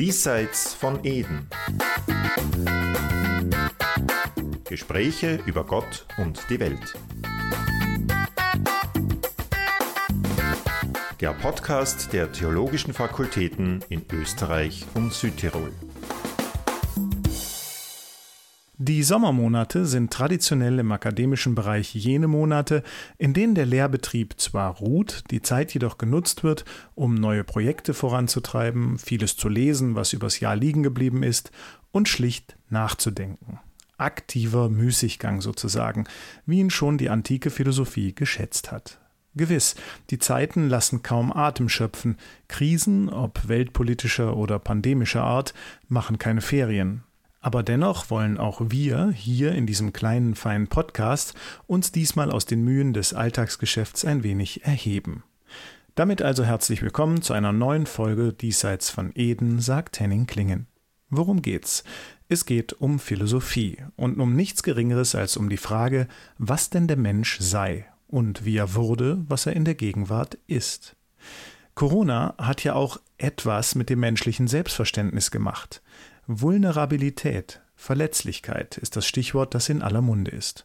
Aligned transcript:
Diesseits 0.00 0.72
von 0.72 1.04
Eden. 1.04 1.46
Gespräche 4.64 5.40
über 5.44 5.64
Gott 5.64 6.06
und 6.16 6.42
die 6.48 6.58
Welt. 6.58 6.94
Der 11.20 11.34
Podcast 11.34 12.14
der 12.14 12.32
Theologischen 12.32 12.94
Fakultäten 12.94 13.84
in 13.90 14.06
Österreich 14.10 14.86
und 14.94 15.12
Südtirol. 15.12 15.70
Die 18.82 19.02
Sommermonate 19.02 19.84
sind 19.84 20.10
traditionell 20.10 20.78
im 20.78 20.90
akademischen 20.90 21.54
Bereich 21.54 21.94
jene 21.94 22.28
Monate, 22.28 22.82
in 23.18 23.34
denen 23.34 23.54
der 23.54 23.66
Lehrbetrieb 23.66 24.40
zwar 24.40 24.76
ruht, 24.76 25.24
die 25.30 25.42
Zeit 25.42 25.74
jedoch 25.74 25.98
genutzt 25.98 26.44
wird, 26.44 26.64
um 26.94 27.14
neue 27.14 27.44
Projekte 27.44 27.92
voranzutreiben, 27.92 28.96
vieles 28.96 29.36
zu 29.36 29.50
lesen, 29.50 29.96
was 29.96 30.14
übers 30.14 30.40
Jahr 30.40 30.56
liegen 30.56 30.82
geblieben 30.82 31.22
ist, 31.22 31.50
und 31.92 32.08
schlicht 32.08 32.56
nachzudenken. 32.70 33.60
Aktiver 33.98 34.70
Müßiggang 34.70 35.42
sozusagen, 35.42 36.06
wie 36.46 36.60
ihn 36.60 36.70
schon 36.70 36.96
die 36.96 37.10
antike 37.10 37.50
Philosophie 37.50 38.14
geschätzt 38.14 38.72
hat. 38.72 38.98
Gewiss, 39.34 39.74
die 40.08 40.18
Zeiten 40.18 40.70
lassen 40.70 41.02
kaum 41.02 41.34
Atem 41.34 41.68
schöpfen, 41.68 42.16
Krisen, 42.48 43.10
ob 43.10 43.46
weltpolitischer 43.46 44.38
oder 44.38 44.58
pandemischer 44.58 45.22
Art, 45.22 45.52
machen 45.86 46.16
keine 46.16 46.40
Ferien, 46.40 47.04
aber 47.40 47.62
dennoch 47.62 48.10
wollen 48.10 48.38
auch 48.38 48.60
wir 48.66 49.10
hier 49.10 49.52
in 49.52 49.66
diesem 49.66 49.92
kleinen, 49.92 50.34
feinen 50.34 50.68
Podcast 50.68 51.34
uns 51.66 51.90
diesmal 51.90 52.30
aus 52.30 52.44
den 52.44 52.62
Mühen 52.62 52.92
des 52.92 53.14
Alltagsgeschäfts 53.14 54.04
ein 54.04 54.22
wenig 54.22 54.64
erheben. 54.64 55.24
Damit 55.94 56.22
also 56.22 56.44
herzlich 56.44 56.82
willkommen 56.82 57.22
zu 57.22 57.32
einer 57.32 57.52
neuen 57.52 57.86
Folge 57.86 58.32
Diesseits 58.32 58.90
von 58.90 59.12
Eden, 59.14 59.60
sagt 59.60 60.00
Henning 60.00 60.26
Klingen. 60.26 60.66
Worum 61.08 61.42
geht's? 61.42 61.82
Es 62.28 62.46
geht 62.46 62.74
um 62.74 62.98
Philosophie 62.98 63.78
und 63.96 64.20
um 64.20 64.36
nichts 64.36 64.62
Geringeres 64.62 65.14
als 65.14 65.36
um 65.36 65.48
die 65.48 65.56
Frage, 65.56 66.06
was 66.38 66.70
denn 66.70 66.86
der 66.86 66.96
Mensch 66.96 67.38
sei 67.40 67.86
und 68.06 68.44
wie 68.44 68.56
er 68.56 68.74
wurde, 68.74 69.24
was 69.28 69.46
er 69.46 69.54
in 69.54 69.64
der 69.64 69.74
Gegenwart 69.74 70.38
ist. 70.46 70.94
Corona 71.74 72.34
hat 72.38 72.62
ja 72.62 72.74
auch 72.74 73.00
etwas 73.18 73.74
mit 73.74 73.88
dem 73.88 74.00
menschlichen 74.00 74.46
Selbstverständnis 74.46 75.30
gemacht. 75.30 75.82
Vulnerabilität, 76.32 77.60
Verletzlichkeit 77.74 78.78
ist 78.78 78.94
das 78.94 79.04
Stichwort, 79.04 79.52
das 79.52 79.68
in 79.68 79.82
aller 79.82 80.00
Munde 80.00 80.30
ist. 80.30 80.64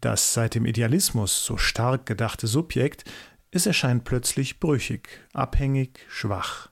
Das 0.00 0.34
seit 0.34 0.56
dem 0.56 0.66
Idealismus 0.66 1.44
so 1.44 1.56
stark 1.56 2.06
gedachte 2.06 2.48
Subjekt, 2.48 3.04
es 3.52 3.66
erscheint 3.66 4.02
plötzlich 4.02 4.58
brüchig, 4.58 5.08
abhängig, 5.32 6.00
schwach. 6.08 6.70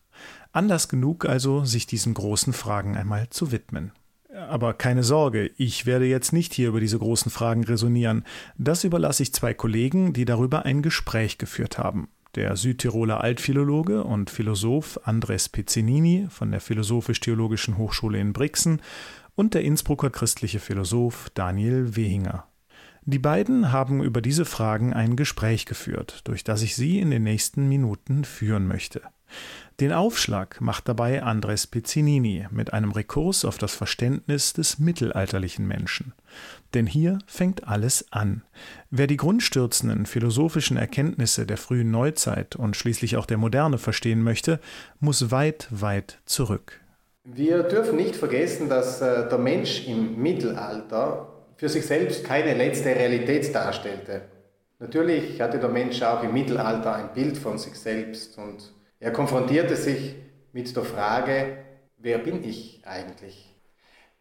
Anlass 0.50 0.88
genug 0.88 1.26
also, 1.26 1.64
sich 1.64 1.86
diesen 1.86 2.12
großen 2.12 2.52
Fragen 2.52 2.96
einmal 2.96 3.30
zu 3.30 3.52
widmen. 3.52 3.92
Aber 4.48 4.74
keine 4.74 5.04
Sorge, 5.04 5.52
ich 5.56 5.86
werde 5.86 6.06
jetzt 6.06 6.32
nicht 6.32 6.54
hier 6.54 6.70
über 6.70 6.80
diese 6.80 6.98
großen 6.98 7.30
Fragen 7.30 7.62
resonieren. 7.62 8.24
Das 8.58 8.82
überlasse 8.82 9.22
ich 9.22 9.32
zwei 9.32 9.54
Kollegen, 9.54 10.12
die 10.12 10.24
darüber 10.24 10.64
ein 10.64 10.82
Gespräch 10.82 11.38
geführt 11.38 11.78
haben 11.78 12.08
der 12.34 12.56
Südtiroler 12.56 13.20
Altphilologe 13.20 14.04
und 14.04 14.30
Philosoph 14.30 15.00
Andres 15.04 15.48
Pizzinini 15.48 16.26
von 16.30 16.50
der 16.50 16.60
Philosophisch-Theologischen 16.60 17.78
Hochschule 17.78 18.18
in 18.18 18.32
Brixen 18.32 18.80
und 19.34 19.54
der 19.54 19.62
Innsbrucker 19.62 20.10
christliche 20.10 20.58
Philosoph 20.58 21.30
Daniel 21.34 21.96
Wehinger. 21.96 22.46
Die 23.06 23.18
beiden 23.18 23.70
haben 23.70 24.02
über 24.02 24.22
diese 24.22 24.44
Fragen 24.44 24.94
ein 24.94 25.16
Gespräch 25.16 25.66
geführt, 25.66 26.22
durch 26.24 26.42
das 26.42 26.62
ich 26.62 26.74
Sie 26.74 26.98
in 27.00 27.10
den 27.10 27.22
nächsten 27.22 27.68
Minuten 27.68 28.24
führen 28.24 28.66
möchte. 28.66 29.02
Den 29.80 29.92
Aufschlag 29.92 30.60
macht 30.60 30.88
dabei 30.88 31.24
Andres 31.24 31.66
Pizzinini 31.66 32.46
mit 32.50 32.72
einem 32.72 32.92
Rekurs 32.92 33.44
auf 33.44 33.58
das 33.58 33.74
Verständnis 33.74 34.52
des 34.52 34.78
mittelalterlichen 34.78 35.66
Menschen. 35.66 36.12
Denn 36.74 36.86
hier 36.86 37.18
fängt 37.26 37.66
alles 37.66 38.06
an. 38.12 38.44
Wer 38.90 39.08
die 39.08 39.16
grundstürzenden 39.16 40.06
philosophischen 40.06 40.76
Erkenntnisse 40.76 41.44
der 41.44 41.56
frühen 41.56 41.90
Neuzeit 41.90 42.54
und 42.54 42.76
schließlich 42.76 43.16
auch 43.16 43.26
der 43.26 43.38
Moderne 43.38 43.78
verstehen 43.78 44.22
möchte, 44.22 44.60
muss 45.00 45.32
weit, 45.32 45.66
weit 45.70 46.20
zurück. 46.24 46.80
Wir 47.24 47.62
dürfen 47.62 47.96
nicht 47.96 48.14
vergessen, 48.14 48.68
dass 48.68 49.00
äh, 49.00 49.28
der 49.28 49.38
Mensch 49.38 49.88
im 49.88 50.20
Mittelalter 50.20 51.32
für 51.56 51.68
sich 51.68 51.86
selbst 51.86 52.22
keine 52.22 52.54
letzte 52.54 52.90
Realität 52.90 53.52
darstellte. 53.54 54.22
Natürlich 54.78 55.40
hatte 55.40 55.58
der 55.58 55.70
Mensch 55.70 56.02
auch 56.02 56.22
im 56.22 56.34
Mittelalter 56.34 56.94
ein 56.94 57.14
Bild 57.14 57.38
von 57.38 57.56
sich 57.56 57.74
selbst 57.74 58.36
und 58.36 58.73
er 59.04 59.10
konfrontierte 59.10 59.76
sich 59.76 60.14
mit 60.54 60.74
der 60.74 60.82
Frage, 60.82 61.58
wer 61.98 62.16
bin 62.16 62.42
ich 62.42 62.80
eigentlich? 62.86 63.54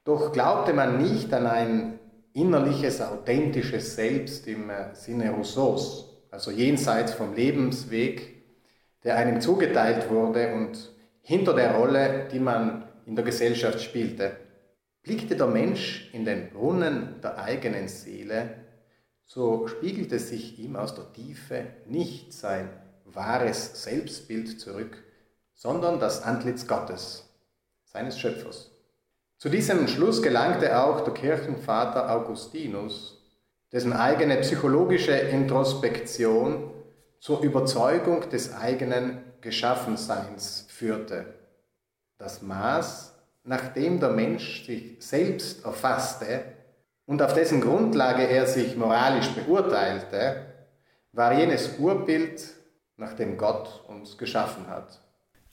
Doch 0.03 0.33
glaubte 0.33 0.73
man 0.73 1.01
nicht 1.01 1.33
an 1.33 1.47
ein 1.47 1.99
innerliches, 2.33 2.99
authentisches 2.99 3.95
Selbst 3.95 4.45
im 4.45 4.69
äh, 4.69 4.93
Sinne 4.93 5.31
Rousseaus, 5.31 6.25
also 6.31 6.51
jenseits 6.51 7.13
vom 7.13 7.33
Lebensweg, 7.33 8.43
der 9.05 9.15
einem 9.15 9.39
zugeteilt 9.39 10.09
wurde 10.09 10.53
und 10.53 10.91
hinter 11.21 11.53
der 11.53 11.75
Rolle, 11.75 12.27
die 12.29 12.39
man 12.39 12.83
in 13.05 13.15
der 13.15 13.23
Gesellschaft 13.23 13.81
spielte. 13.81 14.35
Blickte 15.01 15.37
der 15.37 15.47
Mensch 15.47 16.09
in 16.11 16.25
den 16.25 16.49
Brunnen 16.49 17.21
der 17.23 17.37
eigenen 17.37 17.87
Seele, 17.87 18.55
so 19.23 19.65
spiegelte 19.65 20.19
sich 20.19 20.59
ihm 20.59 20.75
aus 20.75 20.93
der 20.93 21.13
Tiefe 21.13 21.67
nicht 21.87 22.33
sein 22.33 22.82
wahres 23.15 23.83
Selbstbild 23.83 24.59
zurück, 24.59 25.03
sondern 25.53 25.99
das 25.99 26.23
Antlitz 26.23 26.67
Gottes, 26.67 27.29
seines 27.85 28.19
Schöpfers. 28.19 28.71
Zu 29.37 29.49
diesem 29.49 29.87
Schluss 29.87 30.21
gelangte 30.21 30.79
auch 30.79 31.01
der 31.01 31.13
Kirchenvater 31.13 32.09
Augustinus, 32.11 33.21
dessen 33.71 33.93
eigene 33.93 34.37
psychologische 34.37 35.11
Introspektion 35.11 36.71
zur 37.19 37.41
Überzeugung 37.41 38.29
des 38.29 38.53
eigenen 38.53 39.23
Geschaffenseins 39.41 40.65
führte. 40.69 41.25
Das 42.17 42.41
Maß, 42.41 43.13
nach 43.43 43.69
dem 43.73 43.99
der 43.99 44.09
Mensch 44.09 44.65
sich 44.65 44.95
selbst 44.99 45.65
erfasste 45.65 46.43
und 47.05 47.21
auf 47.21 47.33
dessen 47.33 47.59
Grundlage 47.59 48.27
er 48.27 48.45
sich 48.47 48.77
moralisch 48.77 49.29
beurteilte, 49.31 50.45
war 51.11 51.33
jenes 51.33 51.77
Urbild 51.79 52.41
nachdem 52.97 53.37
Gott 53.37 53.83
uns 53.87 54.17
geschaffen 54.17 54.67
hat. 54.67 55.01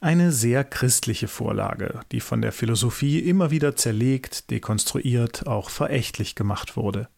Eine 0.03 0.33
sehr 0.33 0.65
christliche 0.65 1.29
Vorlage, 1.29 2.01
die 2.11 2.21
von 2.21 2.41
der 2.41 2.53
Philosophie 2.53 3.19
immer 3.19 3.51
wieder 3.51 3.77
zerlegt, 3.77 4.51
dekonstruiert, 4.51 5.47
auch 5.47 5.69
verächtlich 5.69 6.35
gemacht 6.35 6.77
wurde. 6.77 7.09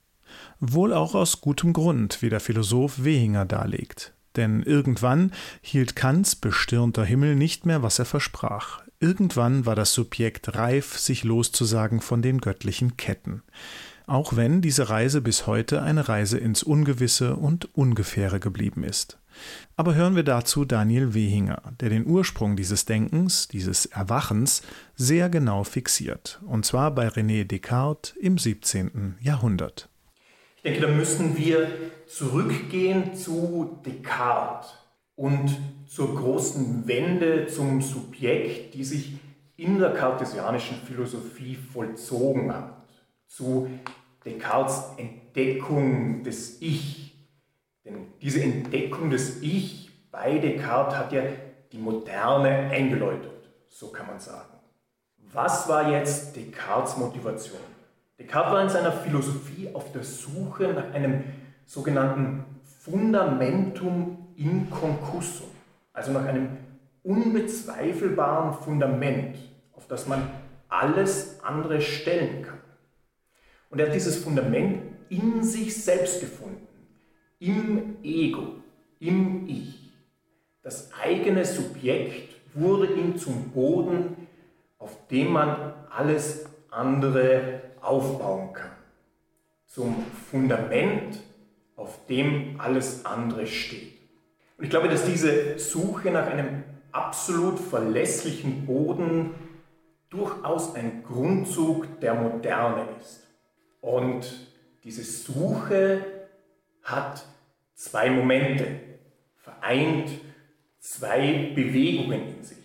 Wohl 0.59 0.93
auch 0.93 1.15
aus 1.15 1.41
gutem 1.41 1.73
Grund, 1.73 2.23
wie 2.23 2.29
der 2.29 2.41
Philosoph 2.41 3.05
Wehinger 3.05 3.45
darlegt. 3.45 4.15
Denn 4.37 4.63
irgendwann 4.63 5.33
hielt 5.61 5.95
Kants 5.95 6.35
bestirnter 6.35 7.05
Himmel 7.05 7.37
nicht 7.37 7.67
mehr, 7.67 7.83
was 7.83 7.99
er 7.99 8.05
versprach. 8.05 8.83
Irgendwann 8.99 9.67
war 9.67 9.77
das 9.77 9.93
Subjekt 9.93 10.57
reif, 10.57 10.99
sich 10.99 11.23
loszusagen 11.23 12.01
von 12.01 12.23
den 12.23 12.39
göttlichen 12.39 12.97
Ketten. 12.97 13.43
Auch 14.07 14.37
wenn 14.37 14.61
diese 14.61 14.89
Reise 14.89 15.21
bis 15.21 15.47
heute 15.47 15.83
eine 15.83 16.09
Reise 16.09 16.39
ins 16.39 16.63
Ungewisse 16.63 17.37
und 17.37 17.75
Ungefähre 17.77 18.41
geblieben 18.41 18.85
ist. 18.85 19.19
Aber 19.77 19.95
hören 19.95 20.17
wir 20.17 20.23
dazu 20.23 20.65
Daniel 20.65 21.15
Wehinger, 21.15 21.63
der 21.81 21.89
den 21.89 22.07
Ursprung 22.07 22.57
dieses 22.57 22.85
Denkens, 22.85 23.49
dieses 23.49 23.87
Erwachens, 23.87 24.63
sehr 24.95 25.29
genau 25.29 25.65
fixiert, 25.65 26.41
und 26.47 26.65
zwar 26.65 26.91
bei 26.95 27.09
René 27.09 27.45
Descartes 27.45 28.15
im 28.21 28.39
17. 28.39 29.17
Jahrhundert. 29.21 29.89
Ich 30.57 30.63
denke, 30.63 30.87
da 30.87 30.89
müssen 30.89 31.37
wir 31.37 31.69
zurückgehen 32.07 33.15
zu 33.15 33.81
Descartes 33.85 34.71
und 35.17 35.59
zur 35.89 36.15
großen 36.15 36.87
Wende 36.87 37.47
zum 37.47 37.83
Subjekt, 37.83 38.75
die 38.75 38.85
sich 38.85 39.15
in 39.57 39.79
der 39.79 39.91
kartesianischen 39.91 40.77
Philosophie 40.87 41.57
vollzogen 41.57 42.53
hat, 42.53 42.87
zu 43.27 43.69
Descartes 44.25 44.85
Entdeckung 44.97 46.23
des 46.23 46.61
Ich, 46.61 47.12
denn 47.85 48.13
diese 48.21 48.43
Entdeckung 48.43 49.11
des 49.11 49.43
Ich 49.43 49.91
bei 50.11 50.39
Descartes 50.39 50.97
hat 50.97 51.13
ja 51.13 51.23
die 51.73 51.79
Moderne 51.79 52.71
eingeläutet, 52.71 53.51
so 53.69 53.89
kann 53.89 54.07
man 54.07 54.21
sagen. 54.21 54.59
Was 55.33 55.69
war 55.69 55.91
jetzt 55.91 56.37
Descartes 56.37 56.97
Motivation? 56.97 57.61
Descartes 58.19 58.53
war 58.53 58.63
in 58.63 58.69
seiner 58.69 58.93
Philosophie 58.93 59.71
auf 59.73 59.91
der 59.93 60.05
Suche 60.05 60.69
nach 60.69 60.93
einem 60.93 61.25
sogenannten 61.65 62.45
Fundamentum 62.81 64.35
in 64.37 64.69
concussum, 64.69 65.49
also 65.93 66.13
nach 66.13 66.27
einem 66.27 66.59
unbezweifelbaren 67.03 68.53
Fundament, 68.53 69.37
auf 69.73 69.87
das 69.89 70.07
man 70.07 70.31
alles 70.69 71.43
andere 71.43 71.81
stellen 71.81 72.43
kann. 72.43 72.61
Und 73.71 73.81
er 73.81 73.87
hat 73.87 73.95
dieses 73.95 74.23
Fundament 74.23 74.83
in 75.09 75.43
sich 75.43 75.83
selbst 75.83 76.21
gefunden 76.21 76.69
im 77.43 77.97
Ego, 78.05 78.55
im 79.01 79.49
Ich. 79.49 79.91
Das 80.63 80.93
eigene 80.93 81.45
Subjekt 81.45 82.37
wurde 82.55 82.87
ihm 82.95 83.19
zum 83.19 83.51
Boden, 83.51 84.29
auf 84.79 85.09
dem 85.09 85.33
man 85.33 85.75
alles 85.91 86.47
andere 86.71 87.61
aufbauen 87.81 88.53
kann. 88.53 88.71
Zum 89.67 90.05
Fundament, 90.31 91.19
auf 91.75 92.07
dem 92.07 92.61
alles 92.61 93.05
andere 93.05 93.49
steht. 93.49 93.99
Und 94.57 94.65
ich 94.65 94.71
glaube, 94.71 94.89
dass 94.89 95.05
diese 95.05 95.59
Suche 95.59 96.13
nach 96.13 96.29
einem 96.29 96.63
absolut 96.93 97.59
verlässlichen 97.59 98.67
Boden 98.67 99.35
durchaus 100.11 100.77
ein 100.77 101.03
Grundzug 101.03 101.99
der 102.01 102.15
Moderne 102.15 102.87
ist. 103.01 103.27
Und 103.81 104.47
diese 104.85 105.03
Suche 105.03 106.05
hat 106.85 107.25
zwei 107.83 108.11
Momente, 108.11 108.79
vereint 109.39 110.09
zwei 110.79 111.51
Bewegungen 111.53 112.29
in 112.29 112.45
sich. 112.45 112.59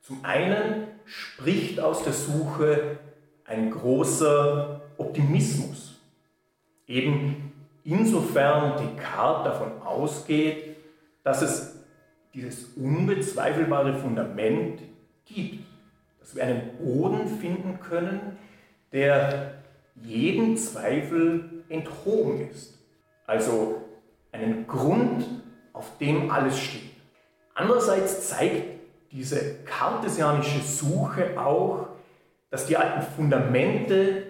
Zum 0.00 0.24
einen 0.24 0.88
spricht 1.04 1.78
aus 1.78 2.02
der 2.02 2.12
Suche 2.12 2.98
ein 3.44 3.70
großer 3.70 4.82
Optimismus. 4.98 6.00
Eben 6.88 7.52
insofern 7.84 8.76
Descartes 8.78 9.44
davon 9.44 9.80
ausgeht, 9.82 10.76
dass 11.22 11.40
es 11.42 11.76
dieses 12.34 12.64
unbezweifelbare 12.74 13.94
Fundament 13.94 14.82
gibt, 15.24 15.64
dass 16.18 16.34
wir 16.34 16.42
einen 16.42 16.76
Boden 16.78 17.28
finden 17.28 17.78
können, 17.78 18.36
der 18.90 19.62
jeden 19.94 20.56
Zweifel 20.56 21.62
enthoben 21.68 22.48
ist. 22.50 22.76
Also 23.24 23.82
einen 24.32 24.66
Grund, 24.66 25.24
auf 25.72 25.96
dem 25.98 26.30
alles 26.30 26.58
steht. 26.58 26.90
Andererseits 27.54 28.28
zeigt 28.28 28.64
diese 29.10 29.56
kartesianische 29.64 30.60
Suche 30.60 31.38
auch, 31.38 31.88
dass 32.50 32.66
die 32.66 32.76
alten 32.76 33.02
Fundamente 33.02 34.24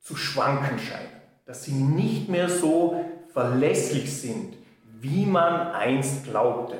zu 0.00 0.16
schwanken 0.16 0.78
scheinen, 0.78 1.08
dass 1.46 1.64
sie 1.64 1.72
nicht 1.72 2.28
mehr 2.28 2.48
so 2.48 3.04
verlässlich 3.32 4.12
sind, 4.20 4.56
wie 5.00 5.26
man 5.26 5.72
einst 5.72 6.24
glaubte. 6.24 6.76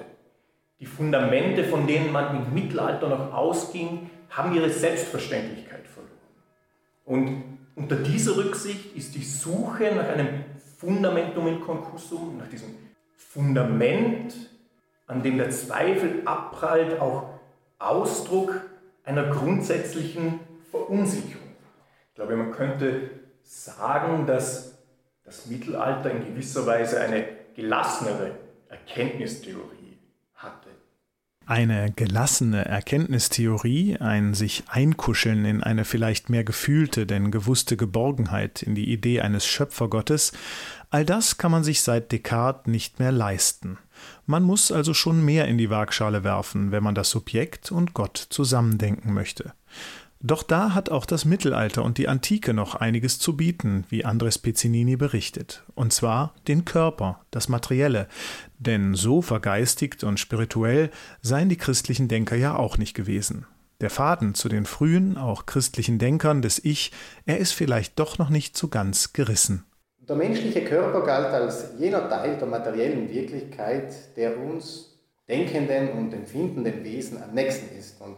Die 0.78 0.86
Fundamente, 0.86 1.64
von 1.64 1.86
denen 1.86 2.12
man 2.12 2.36
im 2.36 2.54
Mittelalter 2.54 3.08
noch 3.08 3.32
ausging, 3.32 4.10
haben 4.30 4.54
ihre 4.54 4.70
Selbstverständlichkeit 4.70 5.86
verloren. 5.86 6.12
Und 7.04 7.58
unter 7.74 7.96
dieser 7.96 8.36
Rücksicht 8.36 8.94
ist 8.96 9.14
die 9.14 9.24
Suche 9.24 9.94
nach 9.94 10.08
einem 10.08 10.44
Fundamentum 10.76 11.46
in 11.46 11.60
Concussum, 11.60 12.38
nach 12.38 12.48
diesem 12.48 12.74
Fundament, 13.16 14.34
an 15.06 15.22
dem 15.22 15.38
der 15.38 15.50
Zweifel 15.50 16.22
abprallt, 16.24 17.00
auch 17.00 17.30
Ausdruck 17.78 18.60
einer 19.04 19.24
grundsätzlichen 19.24 20.40
Verunsicherung. 20.70 21.46
Ich 22.08 22.14
glaube, 22.14 22.36
man 22.36 22.52
könnte 22.52 23.10
sagen, 23.42 24.26
dass 24.26 24.78
das 25.24 25.46
Mittelalter 25.46 26.10
in 26.10 26.24
gewisser 26.24 26.66
Weise 26.66 27.00
eine 27.00 27.26
gelassenere 27.54 28.32
Erkenntnistheorie 28.68 29.98
hatte. 30.34 30.70
Eine 31.48 31.92
gelassene 31.92 32.64
Erkenntnistheorie, 32.64 33.98
ein 33.98 34.34
sich 34.34 34.64
einkuscheln 34.66 35.44
in 35.44 35.62
eine 35.62 35.84
vielleicht 35.84 36.28
mehr 36.28 36.42
gefühlte, 36.42 37.06
denn 37.06 37.30
gewusste 37.30 37.76
Geborgenheit 37.76 38.64
in 38.64 38.74
die 38.74 38.90
Idee 38.92 39.20
eines 39.20 39.46
Schöpfergottes, 39.46 40.32
all 40.90 41.04
das 41.04 41.38
kann 41.38 41.52
man 41.52 41.62
sich 41.62 41.82
seit 41.82 42.10
Descartes 42.10 42.66
nicht 42.66 42.98
mehr 42.98 43.12
leisten. 43.12 43.78
Man 44.26 44.42
muss 44.42 44.72
also 44.72 44.92
schon 44.92 45.24
mehr 45.24 45.46
in 45.46 45.56
die 45.56 45.70
Waagschale 45.70 46.24
werfen, 46.24 46.72
wenn 46.72 46.82
man 46.82 46.96
das 46.96 47.10
Subjekt 47.10 47.70
und 47.70 47.94
Gott 47.94 48.16
zusammendenken 48.16 49.14
möchte. 49.14 49.52
Doch 50.20 50.42
da 50.42 50.74
hat 50.74 50.90
auch 50.90 51.04
das 51.04 51.24
Mittelalter 51.24 51.84
und 51.84 51.98
die 51.98 52.08
Antike 52.08 52.54
noch 52.54 52.74
einiges 52.74 53.18
zu 53.18 53.36
bieten, 53.36 53.84
wie 53.90 54.04
Andres 54.04 54.38
Pizzinini 54.38 54.96
berichtet. 54.96 55.62
Und 55.74 55.92
zwar 55.92 56.34
den 56.48 56.64
Körper, 56.64 57.20
das 57.30 57.48
Materielle. 57.48 58.08
Denn 58.58 58.94
so 58.94 59.22
vergeistigt 59.22 60.04
und 60.04 60.18
spirituell 60.18 60.90
seien 61.20 61.48
die 61.48 61.56
christlichen 61.56 62.08
Denker 62.08 62.36
ja 62.36 62.56
auch 62.56 62.78
nicht 62.78 62.94
gewesen. 62.94 63.46
Der 63.80 63.90
Faden 63.90 64.34
zu 64.34 64.48
den 64.48 64.64
frühen, 64.64 65.18
auch 65.18 65.44
christlichen 65.44 65.98
Denkern 65.98 66.40
des 66.40 66.64
Ich, 66.64 66.92
er 67.26 67.38
ist 67.38 67.52
vielleicht 67.52 67.98
doch 67.98 68.16
noch 68.16 68.30
nicht 68.30 68.56
so 68.56 68.68
ganz 68.68 69.12
gerissen. 69.12 69.64
Der 70.08 70.16
menschliche 70.16 70.64
Körper 70.64 71.04
galt 71.04 71.26
als 71.26 71.72
jener 71.78 72.08
Teil 72.08 72.38
der 72.38 72.46
materiellen 72.46 73.10
Wirklichkeit, 73.10 74.16
der 74.16 74.38
uns 74.38 74.96
denkenden 75.28 75.90
und 75.90 76.14
empfindenden 76.14 76.84
Wesen 76.84 77.22
am 77.22 77.34
nächsten 77.34 77.76
ist. 77.76 78.00
Und 78.00 78.16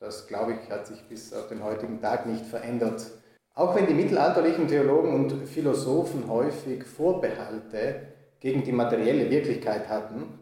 das, 0.00 0.26
glaube 0.26 0.54
ich, 0.54 0.70
hat 0.70 0.86
sich 0.86 1.00
bis 1.08 1.32
auf 1.32 1.48
den 1.48 1.62
heutigen 1.62 2.00
Tag 2.00 2.26
nicht 2.26 2.46
verändert. 2.46 3.06
Auch 3.54 3.76
wenn 3.76 3.86
die 3.86 3.94
mittelalterlichen 3.94 4.66
Theologen 4.66 5.14
und 5.14 5.46
Philosophen 5.46 6.26
häufig 6.28 6.84
Vorbehalte 6.84 8.08
gegen 8.40 8.64
die 8.64 8.72
materielle 8.72 9.30
Wirklichkeit 9.30 9.88
hatten, 9.88 10.38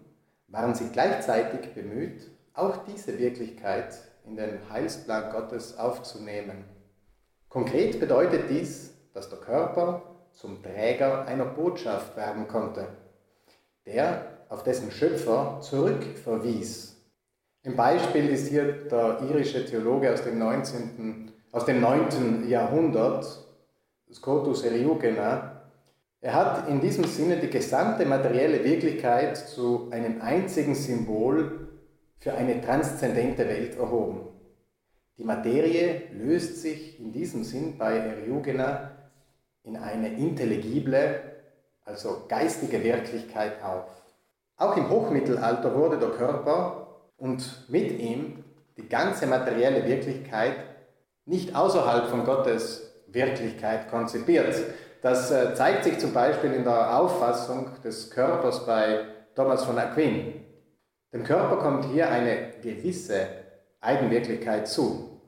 waren 0.47 0.75
sie 0.75 0.89
gleichzeitig 0.89 1.75
bemüht, 1.75 2.31
auch 2.55 2.79
diese 2.85 3.19
Wirklichkeit 3.19 3.95
in 4.25 4.37
den 4.37 4.59
Heilsplan 4.71 5.31
Gottes 5.33 5.79
aufzunehmen. 5.79 6.65
Konkret 7.49 8.01
bedeutet 8.01 8.51
dies, 8.51 8.95
dass 9.15 9.29
der 9.29 9.39
Körper 9.39 10.03
zum 10.33 10.63
Träger 10.63 11.27
einer 11.27 11.47
Botschaft 11.47 12.17
werden 12.17 12.47
konnte, 12.47 12.89
der 13.87 14.39
auf 14.49 14.63
dessen 14.63 14.91
Schöpfer 14.91 15.59
zurückverwies. 15.61 16.97
Ein 17.65 17.77
Beispiel 17.77 18.29
ist 18.29 18.49
hier 18.49 18.85
der 18.89 19.21
irische 19.23 19.65
Theologe 19.65 20.13
aus 20.13 20.23
dem 20.23 20.39
19. 20.39 21.33
Aus 21.51 21.65
dem 21.65 21.81
9. 21.81 22.49
Jahrhundert, 22.49 23.27
Scotus 24.13 24.63
Eriugena. 24.63 25.58
Er 26.21 26.35
hat 26.35 26.69
in 26.69 26.81
diesem 26.81 27.05
Sinne 27.05 27.37
die 27.37 27.51
gesamte 27.51 28.05
materielle 28.05 28.65
Wirklichkeit 28.65 29.37
zu 29.37 29.89
einem 29.93 30.21
einzigen 30.21 30.75
Symbol 30.75 31.69
für 32.19 32.35
eine 32.35 32.61
transzendente 32.61 33.49
Welt 33.49 33.79
erhoben. 33.79 34.29
Die 35.17 35.25
Materie 35.25 36.03
löst 36.13 36.63
sich 36.63 36.99
in 36.99 37.13
diesem 37.13 37.45
Sinn 37.45 37.79
bei 37.79 37.97
Eriugena 37.97 38.93
in 39.63 39.77
eine 39.77 40.09
intelligible, 40.09 41.21
also 41.85 42.25
geistige 42.29 42.83
Wirklichkeit 42.83 43.63
auf. 43.63 43.87
Auch 44.57 44.77
im 44.77 44.91
Hochmittelalter 44.91 45.75
wurde 45.75 45.99
der 45.99 46.11
Körper 46.11 47.01
und 47.17 47.69
mit 47.69 47.99
ihm 48.01 48.45
die 48.77 48.89
ganze 48.89 49.27
materielle 49.27 49.87
Wirklichkeit 49.87 50.57
nicht 51.27 51.55
außerhalb 51.55 52.09
von 52.09 52.25
Gottes 52.25 52.93
Wirklichkeit 53.07 53.89
konzipiert. 53.89 54.55
Das 55.03 55.31
äh, 55.31 55.55
zeigt 55.55 55.85
sich 55.85 55.99
zum 55.99 56.13
Beispiel 56.13 56.53
in 56.53 56.65
der 56.65 56.99
Auffassung 56.99 57.71
des 57.85 58.11
Körpers 58.11 58.67
bei 58.67 59.05
Thomas 59.35 59.65
von 59.65 59.79
Aquin. 59.79 60.45
Dem 61.13 61.23
Körper 61.23 61.57
kommt 61.57 61.85
hier 61.87 62.11
eine 62.11 62.55
gewisse 62.61 63.27
Eigenwirklichkeit 63.81 64.67
zu. 64.67 65.21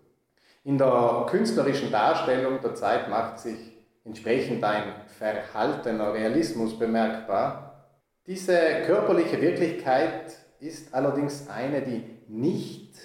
In 0.65 0.77
der 0.77 1.27
künstlerischen 1.31 1.91
Darstellung 1.93 2.61
der 2.61 2.75
Zeit 2.75 3.09
macht 3.09 3.39
sich 3.39 3.57
entsprechend 4.05 4.63
ein 4.65 4.93
verhaltener 5.19 6.13
Realismus 6.13 6.79
bemerkbar. 6.79 7.87
Diese 8.27 8.59
körperliche 8.87 9.41
Wirklichkeit 9.41 10.37
ist 10.59 10.93
allerdings 10.93 11.49
eine, 11.49 11.81
die 11.81 12.05
nicht 12.29 12.99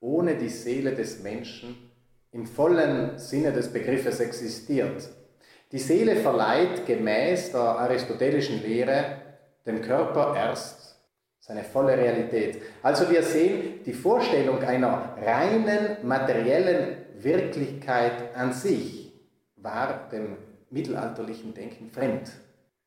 ohne 0.00 0.36
die 0.36 0.48
Seele 0.48 0.94
des 0.94 1.22
Menschen 1.22 1.90
im 2.32 2.46
vollen 2.46 3.16
Sinne 3.18 3.52
des 3.52 3.72
Begriffes 3.72 4.20
existiert. 4.20 5.08
Die 5.74 5.80
Seele 5.80 6.14
verleiht 6.14 6.86
gemäß 6.86 7.50
der 7.50 7.60
aristotelischen 7.60 8.62
Lehre 8.62 9.16
dem 9.66 9.82
Körper 9.82 10.36
erst 10.36 11.00
seine 11.40 11.64
volle 11.64 11.98
Realität. 11.98 12.62
Also 12.80 13.10
wir 13.10 13.24
sehen 13.24 13.80
die 13.84 13.92
Vorstellung 13.92 14.62
einer 14.62 15.16
reinen 15.20 15.96
materiellen 16.04 16.98
Wirklichkeit 17.18 18.36
an 18.36 18.52
sich 18.52 19.12
war 19.56 20.08
dem 20.12 20.36
mittelalterlichen 20.70 21.54
Denken 21.54 21.90
fremd. 21.90 22.30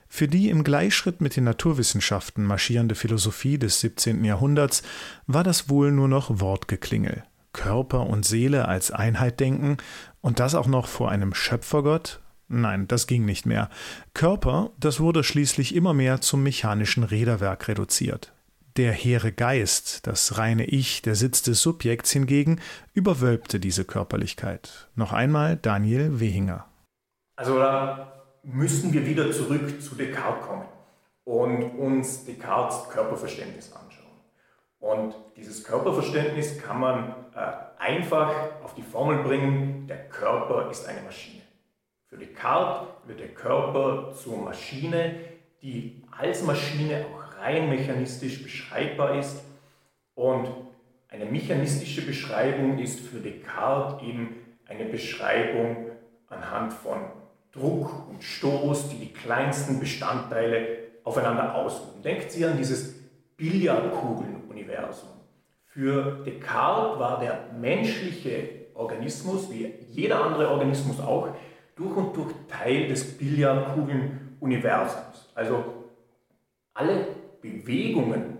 Für 0.07 0.29
die 0.29 0.49
im 0.49 0.63
Gleichschritt 0.63 1.19
mit 1.19 1.35
den 1.35 1.43
Naturwissenschaften 1.43 2.45
marschierende 2.45 2.95
Philosophie 2.95 3.57
des 3.57 3.81
17. 3.81 4.23
Jahrhunderts 4.23 4.81
war 5.25 5.43
das 5.43 5.69
wohl 5.69 5.91
nur 5.91 6.07
noch 6.07 6.39
Wortgeklingel. 6.39 7.25
Körper 7.51 8.07
und 8.07 8.25
Seele 8.25 8.69
als 8.69 8.91
Einheit 8.91 9.41
denken 9.41 9.75
und 10.21 10.39
das 10.39 10.55
auch 10.55 10.67
noch 10.67 10.87
vor 10.87 11.11
einem 11.11 11.33
Schöpfergott? 11.33 12.21
Nein, 12.49 12.87
das 12.87 13.07
ging 13.07 13.25
nicht 13.25 13.45
mehr. 13.45 13.69
Körper, 14.13 14.71
das 14.79 14.99
wurde 14.99 15.23
schließlich 15.23 15.75
immer 15.75 15.93
mehr 15.93 16.21
zum 16.21 16.43
mechanischen 16.43 17.03
Räderwerk 17.03 17.67
reduziert. 17.67 18.33
Der 18.77 18.91
hehre 18.91 19.31
Geist, 19.31 20.05
das 20.05 20.37
reine 20.37 20.65
Ich, 20.65 21.01
der 21.01 21.15
Sitz 21.15 21.41
des 21.41 21.61
Subjekts 21.61 22.11
hingegen, 22.11 22.61
überwölbte 22.93 23.59
diese 23.59 23.85
Körperlichkeit. 23.85 24.87
Noch 24.95 25.13
einmal 25.13 25.57
Daniel 25.57 26.19
Wehinger. 26.19 26.65
Also 27.35 27.57
da 27.57 28.13
müssen 28.43 28.93
wir 28.93 29.05
wieder 29.05 29.31
zurück 29.31 29.81
zu 29.81 29.95
Descartes 29.95 30.45
kommen 30.45 30.65
und 31.25 31.63
uns 31.79 32.23
Descartes 32.23 32.87
Körperverständnis 32.89 33.73
anschauen. 33.73 34.07
Und 34.79 35.15
dieses 35.35 35.63
Körperverständnis 35.63 36.61
kann 36.61 36.79
man 36.79 37.15
äh, 37.35 37.51
einfach 37.79 38.31
auf 38.63 38.75
die 38.75 38.83
Formel 38.83 39.23
bringen, 39.23 39.87
der 39.87 40.07
Körper 40.07 40.69
ist 40.71 40.87
eine 40.87 41.01
Maschine. 41.01 41.41
Für 42.17 42.25
Descartes 42.25 42.87
wird 43.05 43.19
der 43.19 43.27
Körper 43.27 44.11
zur 44.11 44.37
Maschine, 44.37 45.15
die 45.61 46.01
als 46.09 46.41
Maschine 46.41 47.05
auch 47.05 47.39
rein 47.39 47.69
mechanistisch 47.69 48.41
beschreibbar 48.41 49.19
ist. 49.19 49.43
Und 50.15 50.47
eine 51.09 51.25
mechanistische 51.25 52.03
Beschreibung 52.03 52.79
ist 52.79 53.01
für 53.01 53.19
Descartes 53.19 54.01
eben 54.01 54.35
eine 54.67 54.85
Beschreibung 54.85 55.91
anhand 56.27 56.73
von 56.73 56.97
Druck 57.51 58.09
und 58.09 58.23
Stoß, 58.23 58.89
die 58.89 58.97
die 58.97 59.13
kleinsten 59.13 59.79
Bestandteile 59.79 60.79
aufeinander 61.03 61.53
ausüben. 61.53 62.01
Denkt 62.01 62.31
Sie 62.31 62.43
an 62.45 62.57
dieses 62.57 62.95
Billardkugeln-Universum. 63.37 65.09
Für 65.65 66.23
Descartes 66.25 66.99
war 66.99 67.19
der 67.19 67.51
menschliche 67.59 68.49
Organismus, 68.73 69.51
wie 69.51 69.71
jeder 69.91 70.23
andere 70.23 70.49
Organismus 70.49 70.99
auch, 70.99 71.29
durch 71.77 71.95
und 71.95 72.17
durch 72.17 72.33
Teil 72.47 72.87
des 72.87 73.17
Billardkugeln-Universums. 73.17 75.31
Also 75.35 75.63
alle 76.73 77.07
Bewegungen 77.41 78.37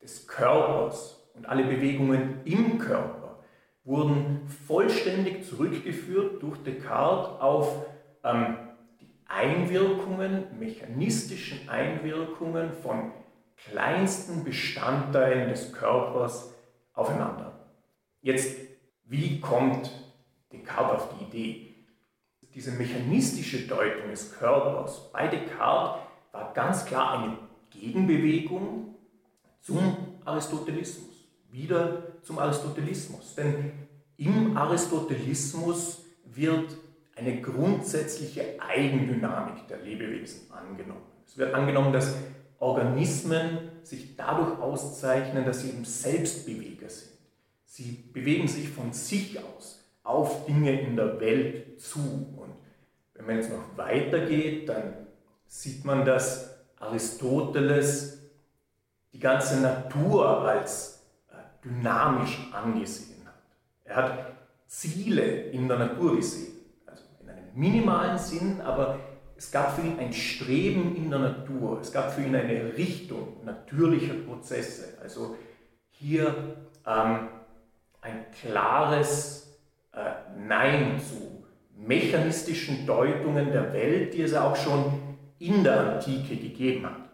des 0.00 0.28
Körpers 0.28 1.30
und 1.34 1.46
alle 1.46 1.64
Bewegungen 1.64 2.40
im 2.44 2.78
Körper 2.78 3.40
wurden 3.84 4.46
vollständig 4.66 5.44
zurückgeführt 5.44 6.42
durch 6.42 6.58
Descartes 6.62 7.40
auf 7.40 7.86
ähm, 8.22 8.56
die 9.00 9.10
Einwirkungen, 9.26 10.44
mechanistischen 10.58 11.68
Einwirkungen 11.68 12.72
von 12.72 13.12
kleinsten 13.56 14.44
Bestandteilen 14.44 15.48
des 15.48 15.72
Körpers 15.72 16.54
aufeinander. 16.92 17.70
Jetzt, 18.20 18.60
wie 19.04 19.40
kommt 19.40 19.90
Descartes 20.52 21.02
auf 21.02 21.08
die 21.18 21.24
Idee? 21.24 21.67
Diese 22.54 22.72
mechanistische 22.72 23.66
Deutung 23.66 24.10
des 24.10 24.32
Körpers 24.32 25.10
bei 25.12 25.28
Descartes 25.28 26.02
war 26.32 26.52
ganz 26.54 26.84
klar 26.84 27.18
eine 27.18 27.38
Gegenbewegung 27.70 28.94
zum 29.60 29.96
Aristotelismus, 30.24 31.28
wieder 31.50 32.20
zum 32.22 32.38
Aristotelismus. 32.38 33.34
Denn 33.34 33.72
im 34.16 34.56
Aristotelismus 34.56 36.04
wird 36.24 36.76
eine 37.16 37.40
grundsätzliche 37.40 38.60
Eigendynamik 38.60 39.66
der 39.68 39.78
Lebewesen 39.78 40.50
angenommen. 40.52 41.02
Es 41.26 41.36
wird 41.36 41.54
angenommen, 41.54 41.92
dass 41.92 42.14
Organismen 42.58 43.70
sich 43.82 44.16
dadurch 44.16 44.58
auszeichnen, 44.58 45.44
dass 45.44 45.60
sie 45.60 45.70
eben 45.70 45.84
Selbstbeweger 45.84 46.88
sind. 46.88 47.12
Sie 47.64 48.10
bewegen 48.12 48.48
sich 48.48 48.68
von 48.68 48.92
sich 48.92 49.38
aus 49.38 49.84
auf 50.02 50.46
Dinge 50.46 50.80
in 50.80 50.96
der 50.96 51.20
Welt 51.20 51.80
zu. 51.80 52.34
Wenn 53.18 53.26
man 53.26 53.36
jetzt 53.36 53.50
noch 53.50 53.76
weitergeht, 53.76 54.68
dann 54.68 54.94
sieht 55.46 55.84
man, 55.84 56.04
dass 56.04 56.56
Aristoteles 56.78 58.22
die 59.12 59.18
ganze 59.18 59.60
Natur 59.60 60.48
als 60.48 61.04
äh, 61.30 61.34
dynamisch 61.64 62.38
angesehen 62.52 63.26
hat. 63.26 63.34
Er 63.84 63.96
hat 63.96 64.32
Ziele 64.66 65.22
in 65.22 65.66
der 65.66 65.78
Natur 65.78 66.16
gesehen, 66.16 66.54
also 66.86 67.02
in 67.20 67.28
einem 67.28 67.46
minimalen 67.54 68.18
Sinn, 68.18 68.60
aber 68.60 69.00
es 69.36 69.50
gab 69.50 69.74
für 69.74 69.82
ihn 69.82 69.98
ein 69.98 70.12
Streben 70.12 70.94
in 70.94 71.10
der 71.10 71.18
Natur, 71.18 71.80
es 71.80 71.90
gab 71.90 72.12
für 72.12 72.22
ihn 72.22 72.36
eine 72.36 72.76
Richtung 72.76 73.44
natürlicher 73.44 74.14
Prozesse. 74.14 74.98
Also 75.02 75.36
hier 75.90 76.56
ähm, 76.86 77.28
ein 78.00 78.26
klares 78.40 79.58
äh, 79.92 80.38
Nein 80.38 81.00
zu 81.00 81.27
mechanistischen 81.88 82.86
Deutungen 82.86 83.50
der 83.50 83.72
Welt, 83.72 84.12
die 84.12 84.22
es 84.22 84.34
auch 84.34 84.54
schon 84.54 84.92
in 85.38 85.64
der 85.64 85.94
Antike 85.94 86.36
gegeben 86.36 86.84
hat. 86.84 87.10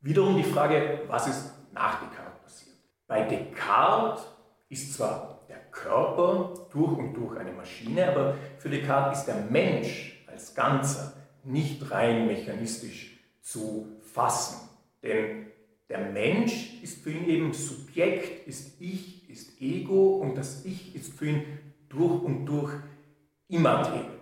Wiederum 0.00 0.36
die 0.36 0.42
Frage, 0.42 1.02
was 1.06 1.28
ist 1.28 1.52
nach 1.72 2.00
Descartes 2.00 2.40
passiert? 2.42 2.76
Bei 3.06 3.22
Descartes 3.22 4.26
ist 4.68 4.94
zwar 4.94 5.40
der 5.48 5.60
Körper 5.70 6.54
durch 6.72 6.98
und 6.98 7.14
durch 7.14 7.38
eine 7.38 7.52
Maschine, 7.52 8.08
aber 8.08 8.34
für 8.58 8.68
Descartes 8.68 9.20
ist 9.20 9.28
der 9.28 9.42
Mensch 9.48 10.24
als 10.26 10.54
Ganzer 10.54 11.12
nicht 11.44 11.90
rein 11.90 12.26
mechanistisch 12.26 13.16
zu 13.40 13.86
fassen. 14.02 14.68
Denn 15.02 15.46
der 15.88 16.10
Mensch 16.10 16.82
ist 16.82 17.02
für 17.02 17.12
ihn 17.12 17.28
eben 17.28 17.52
Subjekt, 17.52 18.48
ist 18.48 18.80
Ich, 18.80 19.28
ist 19.30 19.60
Ego 19.60 20.16
und 20.16 20.36
das 20.36 20.64
Ich 20.64 20.94
ist 20.96 21.12
für 21.12 21.26
ihn 21.26 21.42
durch 21.88 22.22
und 22.22 22.46
durch 22.46 22.72
immateriell. 23.50 24.20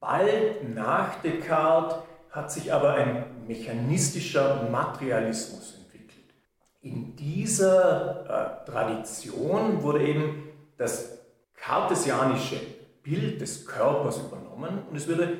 Bald 0.00 0.74
nach 0.74 1.20
Descartes 1.22 1.98
hat 2.30 2.50
sich 2.50 2.72
aber 2.72 2.94
ein 2.94 3.46
mechanistischer 3.46 4.68
Materialismus 4.70 5.74
entwickelt. 5.74 6.34
In 6.80 7.14
dieser 7.16 8.64
äh, 8.64 8.70
Tradition 8.70 9.82
wurde 9.82 10.06
eben 10.06 10.48
das 10.78 11.18
kartesianische 11.54 12.60
Bild 13.02 13.40
des 13.40 13.66
Körpers 13.66 14.18
übernommen 14.18 14.82
und 14.88 14.96
es 14.96 15.08
wurde 15.08 15.36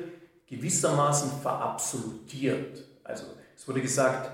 gewissermaßen 0.47 1.41
verabsolutiert. 1.41 2.83
Also 3.03 3.25
es 3.55 3.67
wurde 3.67 3.81
gesagt, 3.81 4.29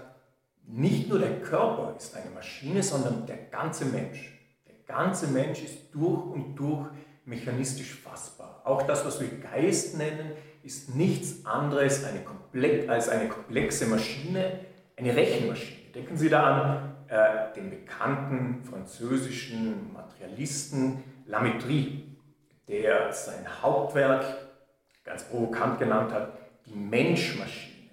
nicht 0.66 1.08
nur 1.08 1.20
der 1.20 1.40
Körper 1.42 1.96
ist 1.96 2.16
eine 2.16 2.32
Maschine, 2.32 2.84
sondern 2.84 3.26
der 3.26 3.38
ganze 3.38 3.86
Mensch. 3.86 4.34
Der 4.68 4.76
ganze 4.86 5.28
Mensch 5.28 5.64
ist 5.64 5.94
durch 5.94 6.26
und 6.26 6.56
durch 6.56 6.90
mechanistisch 7.28 7.94
fassbar. 7.94 8.62
Auch 8.64 8.84
das, 8.84 9.06
was 9.06 9.20
wir 9.20 9.28
Geist 9.28 9.98
nennen, 9.98 10.32
ist 10.64 10.96
nichts 10.96 11.46
anderes 11.46 12.04
als 12.04 13.10
eine 13.10 13.28
komplexe 13.30 13.86
Maschine, 13.86 14.60
eine 14.96 15.16
Rechenmaschine. 15.16 15.92
Denken 15.94 16.18
Sie 16.18 16.30
da 16.30 16.44
an 16.44 16.96
äh, 17.10 17.54
den 17.54 17.70
bekannten 17.70 18.64
französischen 18.64 19.94
Materialisten 19.94 21.04
Lamétrie, 21.28 22.04
der 22.68 23.12
sein 23.14 23.46
Hauptwerk 23.62 24.24
ganz 25.04 25.24
provokant 25.24 25.80
genannt 25.80 26.14
hat, 26.14 26.34
die 26.66 26.76
Menschmaschine. 26.76 27.90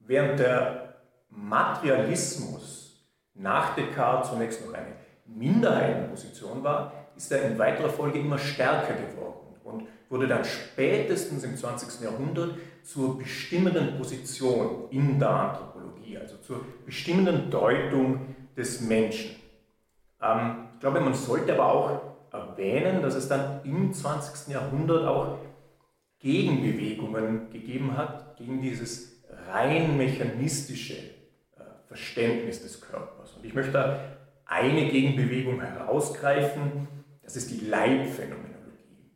Während 0.00 0.38
der 0.38 0.94
Materialismus 1.28 3.04
nach 3.34 3.74
Descartes 3.74 4.30
zunächst 4.30 4.64
noch 4.64 4.74
eine 4.74 4.94
Minderheitenposition 5.26 6.62
war, 6.62 7.05
ist 7.16 7.32
er 7.32 7.50
in 7.50 7.58
weiterer 7.58 7.88
Folge 7.88 8.18
immer 8.18 8.38
stärker 8.38 8.94
geworden 8.94 9.56
und 9.64 9.84
wurde 10.08 10.28
dann 10.28 10.44
spätestens 10.44 11.44
im 11.44 11.56
20. 11.56 12.02
Jahrhundert 12.02 12.56
zur 12.82 13.18
bestimmenden 13.18 13.96
Position 13.96 14.88
in 14.90 15.18
der 15.18 15.30
Anthropologie, 15.30 16.18
also 16.18 16.36
zur 16.38 16.64
bestimmenden 16.84 17.50
Deutung 17.50 18.34
des 18.56 18.80
Menschen. 18.80 19.36
Ähm, 20.22 20.68
ich 20.74 20.80
glaube, 20.80 21.00
man 21.00 21.14
sollte 21.14 21.52
aber 21.54 21.72
auch 21.72 22.00
erwähnen, 22.32 23.02
dass 23.02 23.14
es 23.14 23.28
dann 23.28 23.60
im 23.64 23.92
20. 23.92 24.52
Jahrhundert 24.52 25.06
auch 25.06 25.38
Gegenbewegungen 26.18 27.50
gegeben 27.50 27.96
hat 27.96 28.36
gegen 28.36 28.60
dieses 28.60 29.22
rein 29.50 29.96
mechanistische 29.96 30.94
äh, 30.94 31.62
Verständnis 31.88 32.62
des 32.62 32.80
Körpers. 32.80 33.34
Und 33.34 33.44
ich 33.44 33.54
möchte 33.54 33.72
da 33.72 34.00
eine 34.46 34.88
Gegenbewegung 34.88 35.60
herausgreifen, 35.60 36.88
das 37.26 37.34
ist 37.34 37.50
die 37.50 37.66
Leibphänomenologie. 37.66 39.10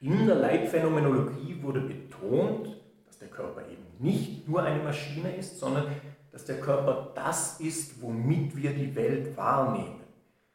In 0.00 0.26
der 0.26 0.34
Leibphänomenologie 0.34 1.62
wurde 1.62 1.80
betont, 1.80 2.76
dass 3.06 3.18
der 3.20 3.28
Körper 3.28 3.62
eben 3.70 3.84
nicht 4.00 4.48
nur 4.48 4.64
eine 4.64 4.82
Maschine 4.82 5.34
ist, 5.36 5.60
sondern 5.60 5.86
dass 6.32 6.44
der 6.44 6.60
Körper 6.60 7.12
das 7.14 7.60
ist, 7.60 8.02
womit 8.02 8.56
wir 8.56 8.74
die 8.74 8.94
Welt 8.96 9.36
wahrnehmen. 9.36 10.00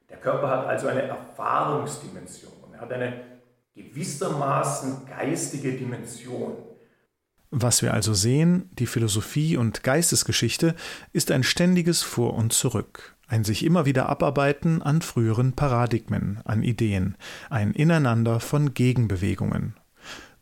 Der 0.10 0.18
Körper 0.18 0.50
hat 0.50 0.68
also 0.68 0.90
eine 0.90 1.04
Erfahrungsdimension, 1.04 2.74
er 2.74 2.82
hat 2.82 2.92
eine 2.92 3.40
gewissermaßen 3.74 5.06
geistige 5.06 5.72
Dimension. 5.72 6.58
Was 7.54 7.82
wir 7.82 7.94
also 7.94 8.14
sehen, 8.14 8.70
die 8.80 8.86
Philosophie 8.86 9.58
und 9.58 9.84
Geistesgeschichte 9.84 10.74
ist 11.12 11.32
ein 11.32 11.44
ständiges 11.44 12.02
Vor 12.02 12.34
und 12.36 12.54
Zurück, 12.54 13.18
ein 13.28 13.44
sich 13.44 13.66
immer 13.66 13.86
wieder 13.86 14.08
abarbeiten 14.08 14.82
an 14.82 15.02
früheren 15.02 15.52
Paradigmen, 15.52 16.40
an 16.46 16.64
Ideen, 16.64 17.18
ein 17.50 17.74
Ineinander 17.74 18.40
von 18.40 18.74
Gegenbewegungen. 18.74 19.76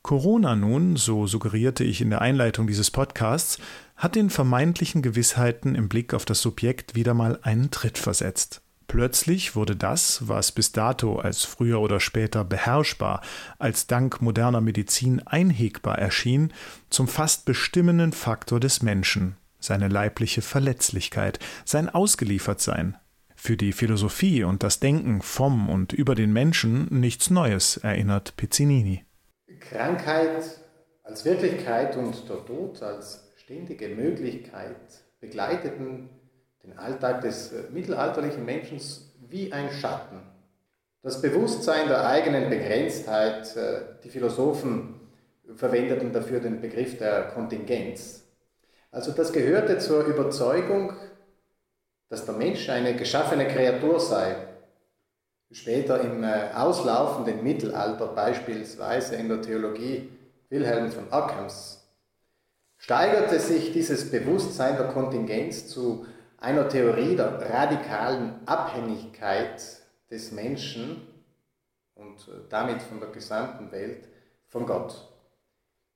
Corona 0.04 0.56
nun, 0.56 0.98
so 0.98 1.25
suggerierte 1.25 1.84
ich 1.84 2.00
in 2.00 2.12
der 2.12 2.22
Einleitung 2.22 2.68
dieses 2.68 2.92
Podcasts, 2.92 3.58
hat 3.96 4.16
den 4.16 4.30
vermeintlichen 4.30 5.01
Gewissheiten 5.01 5.74
im 5.74 5.89
Blick 5.89 6.13
auf 6.13 6.25
das 6.25 6.44
Subjekt 6.44 6.94
wieder 6.94 7.16
mal 7.16 7.39
einen 7.42 7.72
Tritt 7.72 7.98
versetzt. 7.98 8.62
Plötzlich 8.89 9.55
wurde 9.55 9.75
das, 9.75 10.27
was 10.27 10.51
bis 10.51 10.72
dato 10.72 11.19
als 11.19 11.46
früher 11.46 11.79
oder 11.79 12.00
später 12.00 12.43
beherrschbar, 12.43 13.22
als 13.60 13.86
dank 13.86 14.19
moderner 14.19 14.62
Medizin 14.62 15.22
einhegbar 15.27 16.00
erschien, 16.00 16.51
zum 16.89 17.08
fast 17.08 17.46
bestimmenden 17.46 18.13
Faktor 18.13 18.60
des 18.60 18.81
Menschen, 18.81 19.38
seine 19.60 19.89
leibliche 19.89 20.41
Verletzlichkeit, 20.41 21.38
sein 21.65 21.88
Ausgeliefertsein. 21.88 22.98
Für 23.36 23.58
die 23.58 23.74
Philosophie 23.74 24.43
und 24.43 24.63
das 24.63 24.79
Denken 24.79 25.22
vom 25.22 25.69
und 25.69 25.93
über 25.93 26.15
den 26.15 26.34
Menschen 26.34 26.88
nichts 26.89 27.29
Neues, 27.29 27.77
erinnert 27.77 28.38
Pizzinini. 28.38 29.05
Krankheit 29.60 30.62
als 31.03 31.25
Wirklichkeit 31.25 31.96
und 31.96 32.27
der 32.27 32.43
Tod 32.43 32.81
als 32.81 33.31
ständige 33.38 33.89
Möglichkeit 33.89 35.03
begleiteten 35.19 36.10
den 36.63 36.78
Alltag 36.78 37.22
des 37.22 37.54
äh, 37.54 37.63
mittelalterlichen 37.72 38.46
Menschen 38.46 38.80
wie 39.30 39.51
ein 39.54 39.72
Schatten. 39.72 40.22
Das 41.01 41.22
Bewusstsein 41.22 41.88
der 41.88 42.06
eigenen 42.06 42.50
Begrenztheit, 42.50 43.56
äh, 43.56 43.82
die 44.04 44.10
Philosophen 44.10 45.00
verwendeten 45.56 46.12
dafür 46.12 46.39
den 46.39 46.62
Begriff 46.62 46.98
der 46.98 47.30
Kontingenz. 47.30 48.24
Also 48.92 49.12
das 49.12 49.32
gehörte 49.32 49.78
zur 49.78 50.06
Überzeugung, 50.06 50.94
dass 52.10 52.25
der 52.25 52.36
Mensch 52.36 52.70
eine 52.70 52.96
geschaffene 52.96 53.48
Kreatur 53.48 54.00
sei. 54.00 54.36
Später 55.51 56.01
im 56.01 56.24
äh, 56.24 56.51
auslaufenden 56.54 57.44
Mittelalter, 57.44 58.08
beispielsweise 58.08 59.16
in 59.16 59.30
der 59.30 59.42
Theologie 59.42 60.10
Wilhelm 60.50 60.92
von 60.92 61.06
Ockhams, 61.12 61.88
steigerte 62.78 63.39
sich 63.39 63.72
dieses 63.72 64.12
Bewusstsein 64.12 64.78
der 64.78 64.88
Kontingenz 64.88 65.68
zu 65.68 66.06
einer 66.39 66.69
Theorie 66.69 67.15
der 67.15 67.50
radikalen 67.50 68.48
Abhängigkeit 68.48 69.62
des 70.10 70.31
Menschen 70.31 71.08
und 71.96 72.27
äh, 72.27 72.48
damit 72.50 72.81
von 72.81 73.00
der 73.00 73.10
gesamten 73.10 73.72
Welt 73.72 74.08
von 74.48 74.65
Gott. 74.65 75.08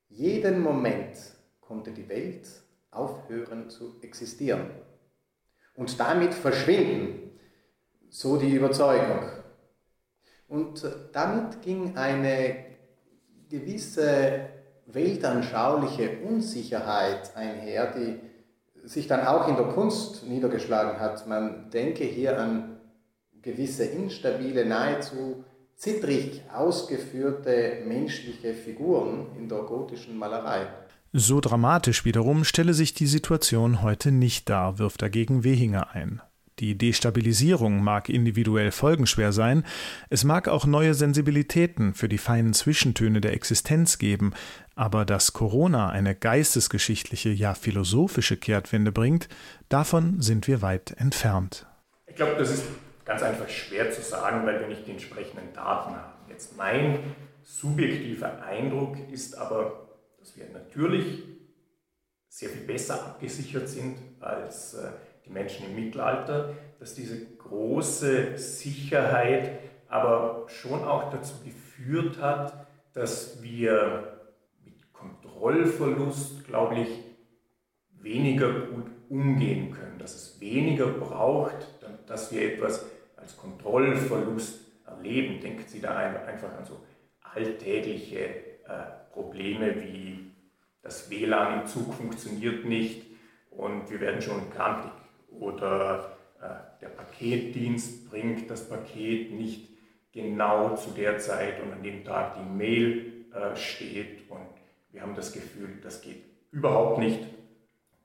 Jeden 0.09 0.61
Moment 0.61 1.17
konnte 1.61 1.91
die 1.91 2.07
Welt 2.09 2.47
aufhören 2.91 3.69
zu 3.69 3.95
existieren 4.01 4.69
und 5.75 5.99
damit 5.99 6.33
verschwinden, 6.33 7.39
so 8.09 8.37
die 8.37 8.53
Überzeugung. 8.53 9.29
Und 10.47 10.83
äh, 10.83 10.91
damit 11.13 11.61
ging 11.61 11.97
eine 11.97 12.65
gewisse 13.49 14.49
weltanschauliche 14.87 16.19
Unsicherheit 16.19 17.35
einher, 17.35 17.91
die 17.93 18.19
sich 18.83 19.07
dann 19.07 19.25
auch 19.25 19.47
in 19.47 19.55
der 19.55 19.67
Kunst 19.67 20.27
niedergeschlagen 20.27 20.99
hat. 20.99 21.27
Man 21.27 21.69
denke 21.71 22.03
hier 22.03 22.39
an 22.39 22.77
gewisse 23.41 23.85
instabile, 23.85 24.65
nahezu 24.65 25.43
zittrig 25.75 26.43
ausgeführte 26.53 27.83
menschliche 27.85 28.53
Figuren 28.53 29.27
in 29.37 29.49
der 29.49 29.63
gotischen 29.63 30.17
Malerei. 30.17 30.67
So 31.11 31.39
dramatisch 31.41 32.05
wiederum 32.05 32.43
stelle 32.43 32.73
sich 32.73 32.93
die 32.93 33.05
Situation 33.05 33.81
heute 33.81 34.11
nicht 34.11 34.49
dar, 34.49 34.79
wirft 34.79 35.01
dagegen 35.01 35.43
Wehinger 35.43 35.91
ein. 35.91 36.21
Die 36.63 36.77
Destabilisierung 36.77 37.83
mag 37.83 38.07
individuell 38.07 38.71
folgenschwer 38.71 39.33
sein, 39.33 39.65
es 40.09 40.23
mag 40.23 40.47
auch 40.47 40.65
neue 40.65 40.93
Sensibilitäten 40.93 41.93
für 41.93 42.07
die 42.07 42.17
feinen 42.17 42.53
Zwischentöne 42.53 43.19
der 43.19 43.33
Existenz 43.33 43.97
geben, 43.97 44.31
aber 44.73 45.03
dass 45.03 45.33
Corona 45.33 45.89
eine 45.89 46.15
geistesgeschichtliche, 46.15 47.31
ja 47.31 47.53
philosophische 47.53 48.37
Kehrtwende 48.37 48.93
bringt, 48.93 49.27
davon 49.67 50.21
sind 50.21 50.47
wir 50.47 50.61
weit 50.61 50.91
entfernt. 50.97 51.67
Ich 52.05 52.15
glaube, 52.15 52.37
das 52.39 52.51
ist 52.51 52.63
ganz 53.03 53.21
einfach 53.23 53.49
schwer 53.49 53.91
zu 53.91 54.01
sagen, 54.01 54.45
weil 54.45 54.61
wir 54.61 54.67
nicht 54.67 54.87
die 54.87 54.91
entsprechenden 54.91 55.51
Daten 55.53 55.93
haben. 55.93 56.13
Jetzt 56.29 56.55
mein 56.55 56.99
subjektiver 57.43 58.41
Eindruck 58.41 58.95
ist 59.11 59.37
aber, 59.37 59.89
dass 60.17 60.37
wir 60.37 60.45
natürlich 60.53 61.23
sehr 62.29 62.47
viel 62.47 62.61
besser 62.61 63.03
abgesichert 63.03 63.67
sind 63.67 63.97
als 64.21 64.75
äh, 64.75 64.91
die 65.25 65.31
Menschen 65.31 65.65
im 65.65 65.75
Mittelalter, 65.75 66.53
dass 66.79 66.95
diese 66.95 67.25
große 67.37 68.37
Sicherheit 68.37 69.59
aber 69.87 70.45
schon 70.47 70.83
auch 70.83 71.11
dazu 71.11 71.35
geführt 71.43 72.19
hat, 72.19 72.67
dass 72.93 73.41
wir 73.41 74.21
mit 74.63 74.91
Kontrollverlust, 74.91 76.45
glaube 76.45 76.75
ich, 76.79 76.89
weniger 78.01 78.51
gut 78.51 78.87
umgehen 79.09 79.71
können, 79.71 79.99
dass 79.99 80.15
es 80.15 80.41
weniger 80.41 80.87
braucht, 80.87 81.67
dass 82.07 82.31
wir 82.31 82.53
etwas 82.53 82.85
als 83.15 83.37
Kontrollverlust 83.37 84.59
erleben. 84.85 85.39
Denken 85.39 85.63
Sie 85.67 85.79
da 85.79 85.95
einfach 85.95 86.57
an 86.57 86.65
so 86.65 86.81
alltägliche 87.21 88.19
äh, 88.19 89.11
Probleme 89.11 89.81
wie 89.81 90.31
das 90.81 91.09
WLAN 91.09 91.61
im 91.61 91.67
Zug 91.67 91.93
funktioniert 91.93 92.65
nicht 92.65 93.05
und 93.51 93.89
wir 93.89 94.01
werden 94.01 94.21
schon 94.21 94.49
krankig 94.49 94.91
oder 95.39 96.17
äh, 96.41 96.81
der 96.81 96.89
Paketdienst 96.89 98.09
bringt 98.09 98.49
das 98.49 98.67
Paket 98.67 99.31
nicht 99.31 99.69
genau 100.11 100.75
zu 100.75 100.91
der 100.91 101.17
Zeit 101.17 101.61
und 101.61 101.71
an 101.71 101.83
dem 101.83 102.03
Tag 102.03 102.35
die 102.35 102.49
Mail 102.49 103.25
äh, 103.33 103.55
steht 103.55 104.29
und 104.29 104.47
wir 104.91 105.01
haben 105.01 105.15
das 105.15 105.31
Gefühl, 105.33 105.79
das 105.81 106.01
geht 106.01 106.23
überhaupt 106.51 106.99
nicht 106.99 107.19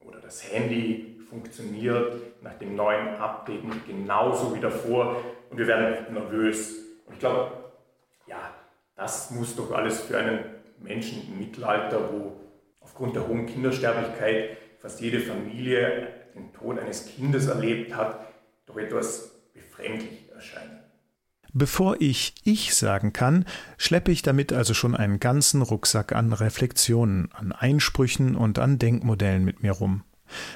oder 0.00 0.20
das 0.20 0.50
Handy 0.52 1.18
funktioniert 1.28 2.42
nach 2.42 2.54
dem 2.54 2.74
neuen 2.74 3.08
Update 3.16 3.64
nicht 3.64 3.86
genauso 3.86 4.54
wie 4.54 4.60
davor 4.60 5.16
und 5.50 5.58
wir 5.58 5.66
werden 5.66 6.14
nervös. 6.14 6.76
Und 7.06 7.14
ich 7.14 7.20
glaube, 7.20 7.52
ja, 8.26 8.54
das 8.96 9.30
muss 9.30 9.54
doch 9.54 9.72
alles 9.72 10.00
für 10.00 10.18
einen 10.18 10.40
Menschen 10.78 11.26
im 11.28 11.38
Mittelalter, 11.38 12.12
wo 12.12 12.40
aufgrund 12.80 13.16
der 13.16 13.28
hohen 13.28 13.46
Kindersterblichkeit 13.46 14.56
fast 14.78 15.00
jede 15.00 15.20
Familie 15.20 16.08
den 16.38 16.52
Tod 16.52 16.78
eines 16.78 17.06
Kindes 17.06 17.46
erlebt 17.46 17.94
hat, 17.94 18.20
doch 18.66 18.76
etwas 18.76 19.32
befremdlich 19.54 20.30
erscheinen. 20.34 20.78
Bevor 21.52 21.96
ich 22.00 22.34
ich 22.44 22.74
sagen 22.74 23.12
kann, 23.12 23.44
schleppe 23.78 24.12
ich 24.12 24.22
damit 24.22 24.52
also 24.52 24.74
schon 24.74 24.94
einen 24.94 25.18
ganzen 25.18 25.62
Rucksack 25.62 26.12
an 26.12 26.32
Reflexionen, 26.32 27.30
an 27.32 27.52
Einsprüchen 27.52 28.36
und 28.36 28.58
an 28.58 28.78
Denkmodellen 28.78 29.44
mit 29.44 29.62
mir 29.62 29.72
rum. 29.72 30.04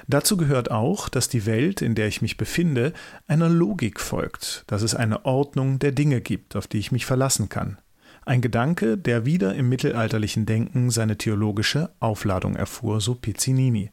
Dazu 0.06 0.36
gehört 0.36 0.70
auch, 0.70 1.08
dass 1.08 1.30
die 1.30 1.46
Welt, 1.46 1.80
in 1.80 1.94
der 1.94 2.06
ich 2.06 2.20
mich 2.20 2.36
befinde, 2.36 2.92
einer 3.26 3.48
Logik 3.48 4.00
folgt, 4.00 4.64
dass 4.66 4.82
es 4.82 4.94
eine 4.94 5.24
Ordnung 5.24 5.78
der 5.78 5.92
Dinge 5.92 6.20
gibt, 6.20 6.56
auf 6.56 6.66
die 6.66 6.78
ich 6.78 6.92
mich 6.92 7.06
verlassen 7.06 7.48
kann. 7.48 7.78
Ein 8.24 8.40
Gedanke, 8.40 8.96
der 8.96 9.26
wieder 9.26 9.54
im 9.54 9.68
mittelalterlichen 9.68 10.46
Denken 10.46 10.90
seine 10.90 11.18
theologische 11.18 11.90
Aufladung 11.98 12.54
erfuhr, 12.56 13.00
so 13.00 13.14
Pizzinini 13.14 13.90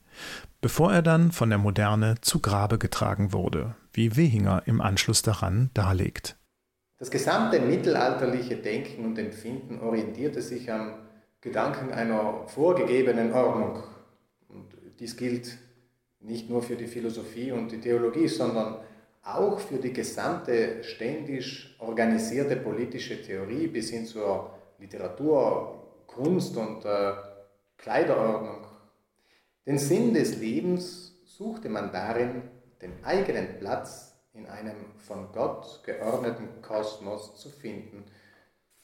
bevor 0.61 0.93
er 0.93 1.01
dann 1.01 1.31
von 1.31 1.49
der 1.49 1.57
Moderne 1.57 2.15
zu 2.21 2.39
Grabe 2.39 2.77
getragen 2.77 3.33
wurde, 3.33 3.75
wie 3.93 4.15
Wehinger 4.15 4.63
im 4.65 4.81
Anschluss 4.81 5.21
daran 5.21 5.69
darlegt. 5.73 6.37
Das 6.97 7.11
gesamte 7.11 7.61
mittelalterliche 7.61 8.57
Denken 8.57 9.05
und 9.05 9.17
Empfinden 9.17 9.79
orientierte 9.79 10.41
sich 10.41 10.71
am 10.71 10.95
Gedanken 11.39 11.91
einer 11.91 12.45
vorgegebenen 12.47 13.31
Ordnung. 13.31 13.83
Und 14.49 14.75
dies 14.99 15.15
gilt 15.15 15.57
nicht 16.19 16.49
nur 16.49 16.61
für 16.61 16.75
die 16.75 16.87
Philosophie 16.87 17.53
und 17.53 17.71
die 17.71 17.79
Theologie, 17.79 18.27
sondern 18.27 18.79
auch 19.35 19.59
für 19.59 19.77
die 19.77 19.93
gesamte 19.93 20.83
ständig 20.83 21.75
organisierte 21.79 22.55
politische 22.55 23.21
Theorie 23.21 23.67
bis 23.67 23.89
hin 23.89 24.05
zur 24.05 24.51
Literatur, 24.79 26.03
Kunst 26.07 26.55
und 26.57 26.85
äh, 26.85 27.13
Kleiderordnung. 27.77 28.65
Den 29.65 29.77
Sinn 29.77 30.13
des 30.13 30.37
Lebens 30.37 31.13
suchte 31.25 31.69
man 31.69 31.91
darin, 31.91 32.43
den 32.81 33.03
eigenen 33.03 33.59
Platz 33.59 34.15
in 34.33 34.47
einem 34.47 34.93
von 34.97 35.31
Gott 35.31 35.81
geordneten 35.85 36.61
Kosmos 36.61 37.35
zu 37.37 37.49
finden. 37.49 38.05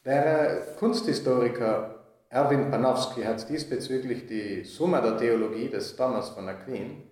Der 0.04 0.76
Kunsthistoriker 0.78 1.96
Erwin 2.30 2.70
Panofsky 2.70 3.24
hat 3.24 3.48
diesbezüglich 3.50 4.28
die 4.28 4.64
Summa 4.64 5.00
der 5.00 5.18
Theologie 5.18 5.70
des 5.70 5.96
Thomas 5.96 6.30
von 6.30 6.50
Aquin 6.50 7.04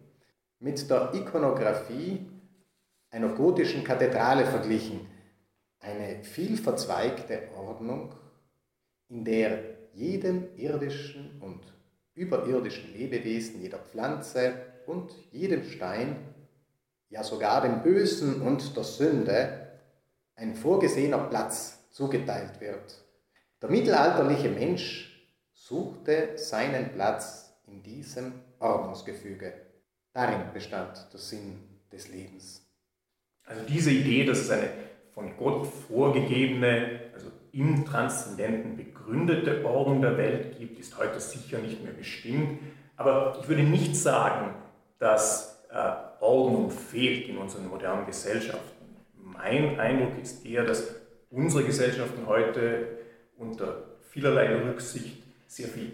mit 0.60 0.90
der 0.90 1.14
Ikonographie 1.14 2.33
einer 3.14 3.30
gotischen 3.30 3.84
Kathedrale 3.84 4.46
verglichen. 4.46 5.08
Eine 5.80 6.24
vielverzweigte 6.24 7.50
Ordnung, 7.56 8.16
in 9.08 9.24
der 9.24 9.60
jedem 9.94 10.48
irdischen 10.58 11.40
und 11.40 11.62
überirdischen 12.16 12.92
Lebewesen, 12.94 13.62
jeder 13.62 13.78
Pflanze 13.78 14.54
und 14.88 15.12
jedem 15.32 15.64
Stein, 15.64 16.16
ja 17.10 17.24
sogar 17.24 17.62
dem 17.62 17.84
Bösen 17.84 18.42
und 18.42 18.76
der 18.76 18.84
Sünde, 18.84 19.68
ein 20.36 20.56
vorgesehener 20.56 21.20
Platz 21.20 21.88
zugeteilt 21.92 22.60
wird. 22.60 23.06
Der 23.62 23.70
mittelalterliche 23.70 24.50
Mensch 24.50 25.30
suchte 25.54 26.36
seinen 26.38 26.94
Platz 26.94 27.54
in 27.68 27.84
diesem 27.84 28.34
Ordnungsgefüge. 28.60 29.54
Darin 30.14 30.52
bestand 30.52 31.08
der 31.14 31.20
Sinn 31.20 31.60
des 31.92 32.08
Lebens. 32.08 32.63
Also 33.46 33.62
diese 33.68 33.92
Idee, 33.92 34.26
dass 34.26 34.40
es 34.40 34.50
eine 34.50 34.70
von 35.14 35.36
Gott 35.38 35.68
vorgegebene, 35.88 37.02
also 37.14 37.28
im 37.52 37.86
Transzendenten 37.86 38.76
begründete 38.76 39.64
Ordnung 39.64 40.02
der 40.02 40.18
Welt 40.18 40.58
gibt, 40.58 40.80
ist 40.80 40.98
heute 40.98 41.20
sicher 41.20 41.60
nicht 41.60 41.84
mehr 41.84 41.94
bestimmt. 41.94 42.60
Aber 42.98 43.38
ich 43.42 43.48
würde 43.48 43.64
nicht 43.64 43.96
sagen, 43.96 44.56
dass 44.98 45.64
äh, 45.72 45.92
Ordnung 46.20 46.72
fehlt 46.72 47.28
in 47.28 47.38
unseren 47.38 47.68
modernen 47.68 48.06
Gesellschaften. 48.06 48.86
mein 49.18 49.80
Eindruck 49.80 50.22
ist 50.22 50.46
eher, 50.46 50.64
dass 50.64 50.96
unsere 51.30 51.64
Gesellschaften 51.64 52.26
heute 52.28 52.88
unter 53.38 53.84
vielerlei 54.10 54.56
Rücksicht 54.56 55.24
sehr 55.48 55.68
viel 55.68 55.92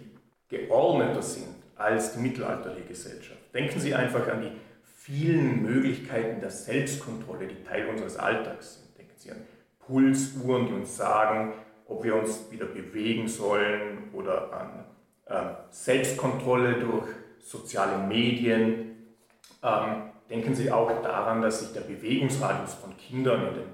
geordneter 0.48 1.22
sind 1.22 1.48
als 1.76 2.12
die 2.12 2.20
mittelalterliche 2.20 2.86
Gesellschaft. 2.86 3.40
Denken 3.54 3.80
Sie 3.80 3.94
einfach 3.94 4.28
an 4.28 4.42
die 4.42 4.52
vielen 5.00 5.62
Möglichkeiten 5.62 6.40
der 6.40 6.50
Selbstkontrolle, 6.50 7.46
die 7.46 7.64
Teil 7.64 7.88
unseres 7.88 8.16
Alltags 8.16 8.74
sind. 8.74 8.98
Denken 8.98 9.14
Sie 9.16 9.30
an 9.30 9.38
Pulsuhren, 9.78 10.66
die 10.66 10.72
uns 10.74 10.94
sagen, 10.94 11.54
ob 11.86 12.04
wir 12.04 12.16
uns 12.16 12.50
wieder 12.50 12.66
bewegen 12.66 13.26
sollen 13.26 14.10
oder 14.12 14.52
an 14.52 14.84
äh, 15.24 15.54
Selbstkontrolle 15.70 16.74
durch 16.74 17.08
soziale 17.38 18.06
Medien. 18.06 19.14
Ähm, 19.62 20.02
denken 20.28 20.54
Sie 20.54 20.70
auch 20.70 20.90
daran, 21.02 21.40
dass 21.40 21.60
sich 21.60 21.72
der 21.72 21.80
Bewegungsradius 21.80 22.74
von 22.74 22.94
Kindern 22.98 23.48
in 23.48 23.54
den 23.54 23.68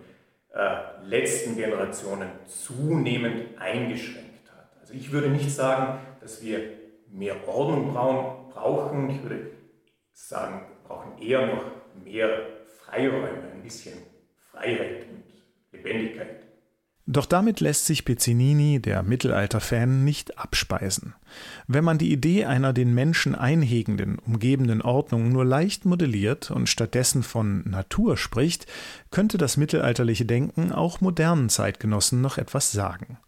äh, 0.55 1.07
letzten 1.07 1.57
Generationen 1.57 2.29
zunehmend 2.47 3.59
eingeschränkt 3.59 4.49
hat. 4.57 4.81
Also 4.81 4.95
ich 4.95 5.11
würde 5.11 5.29
nicht 5.29 5.51
sagen, 5.51 5.99
dass 6.21 6.41
wir 6.43 6.61
mehr 7.11 7.49
Ordnung 7.49 7.93
brauchen. 8.53 9.11
Ich 9.11 9.23
würde 9.25 9.51
sagen, 10.13 10.67
brauchen 10.87 11.21
eher 11.21 11.47
noch 11.47 11.65
mehr 12.05 12.29
Freiräume, 12.85 13.29
ein 13.55 13.63
bisschen 13.63 13.95
Freiheit 14.51 15.07
und 15.11 15.25
Lebendigkeit. 15.73 16.47
Doch 17.09 17.27
damit 17.27 17.61
lässt 17.61 17.87
sich 17.87 18.05
Pizzinini, 18.05 18.81
der 18.81 19.05
Mittelalter-Fan, 19.05 20.05
nicht 20.05 20.39
abspeisen. 20.39 21.15
Wenn 21.69 21.85
man 21.85 21.99
die 21.99 22.13
Idee 22.13 22.47
einer 22.47 22.73
den 22.73 22.95
Menschen 22.95 23.37
einhegenden, 23.37 24.19
umgebenden 24.19 24.83
Ordnung 24.83 25.31
nur 25.31 25.45
leicht 25.45 25.85
modelliert 25.85 26.51
und 26.51 26.69
stattdessen 26.69 27.23
von 27.23 27.63
Natur 27.65 28.17
spricht, 28.17 28.67
könnte 29.13 29.39
das 29.39 29.57
mittelalterliche 29.57 30.25
Denken 30.25 30.73
auch 30.73 31.01
modernen 31.01 31.49
Zeitgenossen 31.49 32.21
noch 32.21 32.39
etwas 32.39 32.73
sagen. 32.73 33.19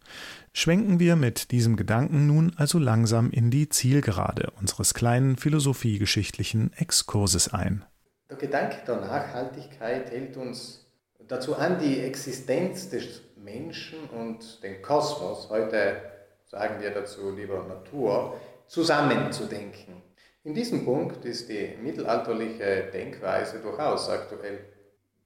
Schwenken 0.53 0.99
wir 0.99 1.15
mit 1.15 1.51
diesem 1.51 1.75
Gedanken 1.75 2.27
nun 2.27 2.53
also 2.57 2.79
langsam 2.79 3.31
in 3.31 3.51
die 3.51 3.69
Zielgerade 3.69 4.51
unseres 4.59 4.93
kleinen 4.93 5.37
philosophiegeschichtlichen 5.37 6.73
Exkurses 6.73 7.53
ein. 7.53 7.85
Der 8.29 8.37
Gedanke 8.37 8.77
der 8.85 8.97
Nachhaltigkeit 8.97 10.11
hält 10.11 10.37
uns 10.37 10.85
dazu 11.27 11.55
an, 11.55 11.79
die 11.79 11.99
Existenz 11.99 12.89
des 12.89 13.21
Menschen 13.37 13.99
und 14.09 14.61
den 14.63 14.81
Kosmos, 14.81 15.49
heute 15.49 16.01
sagen 16.45 16.81
wir 16.81 16.91
dazu 16.91 17.31
lieber 17.31 17.63
Natur, 17.67 18.39
zusammenzudenken. 18.67 20.01
In 20.43 20.53
diesem 20.53 20.85
Punkt 20.85 21.25
ist 21.25 21.49
die 21.49 21.75
mittelalterliche 21.81 22.89
Denkweise 22.91 23.59
durchaus 23.59 24.09
aktuell. 24.09 24.59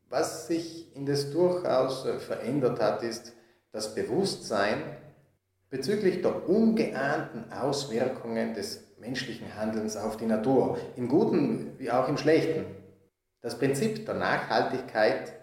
Was 0.10 0.48
sich 0.48 0.96
indes 0.96 1.32
durchaus 1.32 2.06
verändert 2.20 2.80
hat, 2.82 3.04
ist 3.04 3.34
das 3.72 3.96
Bewusstsein 3.96 4.84
bezüglich 5.74 6.22
der 6.22 6.48
ungeahnten 6.48 7.52
Auswirkungen 7.52 8.54
des 8.54 8.84
menschlichen 9.00 9.56
Handelns 9.56 9.98
auf 9.98 10.18
die 10.18 10.28
Natur, 10.28 10.78
im 10.96 11.08
Guten 11.08 11.72
wie 11.80 11.90
auch 11.90 12.08
im 12.08 12.16
Schlechten. 12.16 12.66
Das 13.42 13.58
Prinzip 13.58 14.06
der 14.06 14.14
Nachhaltigkeit 14.14 15.34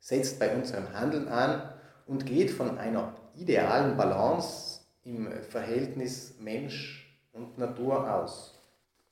setzt 0.00 0.40
bei 0.40 0.52
unserem 0.52 0.92
Handeln 0.92 1.28
an 1.28 1.70
und 2.04 2.26
geht 2.26 2.50
von 2.50 2.78
einer 2.78 3.14
idealen 3.36 3.96
Balance 3.96 4.80
im 5.04 5.30
Verhältnis 5.48 6.34
Mensch 6.40 7.16
und 7.32 7.56
Natur 7.56 8.12
aus. 8.12 8.58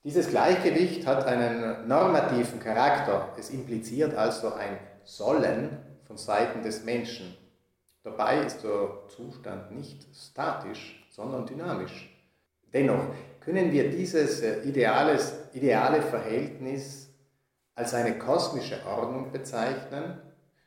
Dieses 0.03 0.29
Gleichgewicht 0.29 1.07
hat 1.07 1.25
einen 1.25 1.87
normativen 1.87 2.59
Charakter. 2.59 3.29
Es 3.39 3.51
impliziert 3.51 4.17
also 4.17 4.53
ein 4.55 4.77
Sollen 5.05 5.79
von 6.09 6.17
Seiten 6.17 6.65
des 6.65 6.85
Menschen. 6.85 7.44
Dabei 8.05 8.45
ist 8.45 8.63
der 8.63 9.09
Zustand 9.09 9.73
nicht 9.73 10.07
statisch, 10.15 11.03
sondern 11.11 11.47
dynamisch. 11.47 12.11
Dennoch 12.73 13.07
können 13.41 13.73
wir 13.73 13.91
dieses 13.91 14.43
äh, 14.43 14.63
ideales, 14.63 15.33
ideale 15.55 16.03
Verhältnis 16.03 17.09
als 17.75 17.95
eine 17.95 18.19
kosmische 18.19 18.85
Ordnung 18.87 19.33
bezeichnen, 19.33 20.19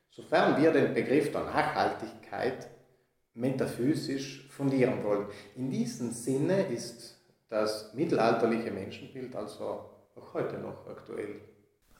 sofern 0.09 0.59
wir 0.59 0.71
den 0.71 0.95
Begriff 0.95 1.31
der 1.31 1.43
Nachhaltigkeit 1.43 2.69
metaphysisch 3.35 4.47
fundieren 4.49 5.03
wollen. 5.03 5.27
In 5.55 5.69
diesem 5.69 6.11
Sinne 6.11 6.63
ist 6.63 7.19
das 7.49 7.93
mittelalterliche 7.93 8.71
Menschenbild 8.71 9.35
also 9.35 9.85
auch 10.15 10.33
heute 10.33 10.57
noch 10.57 10.87
aktuell. 10.89 11.39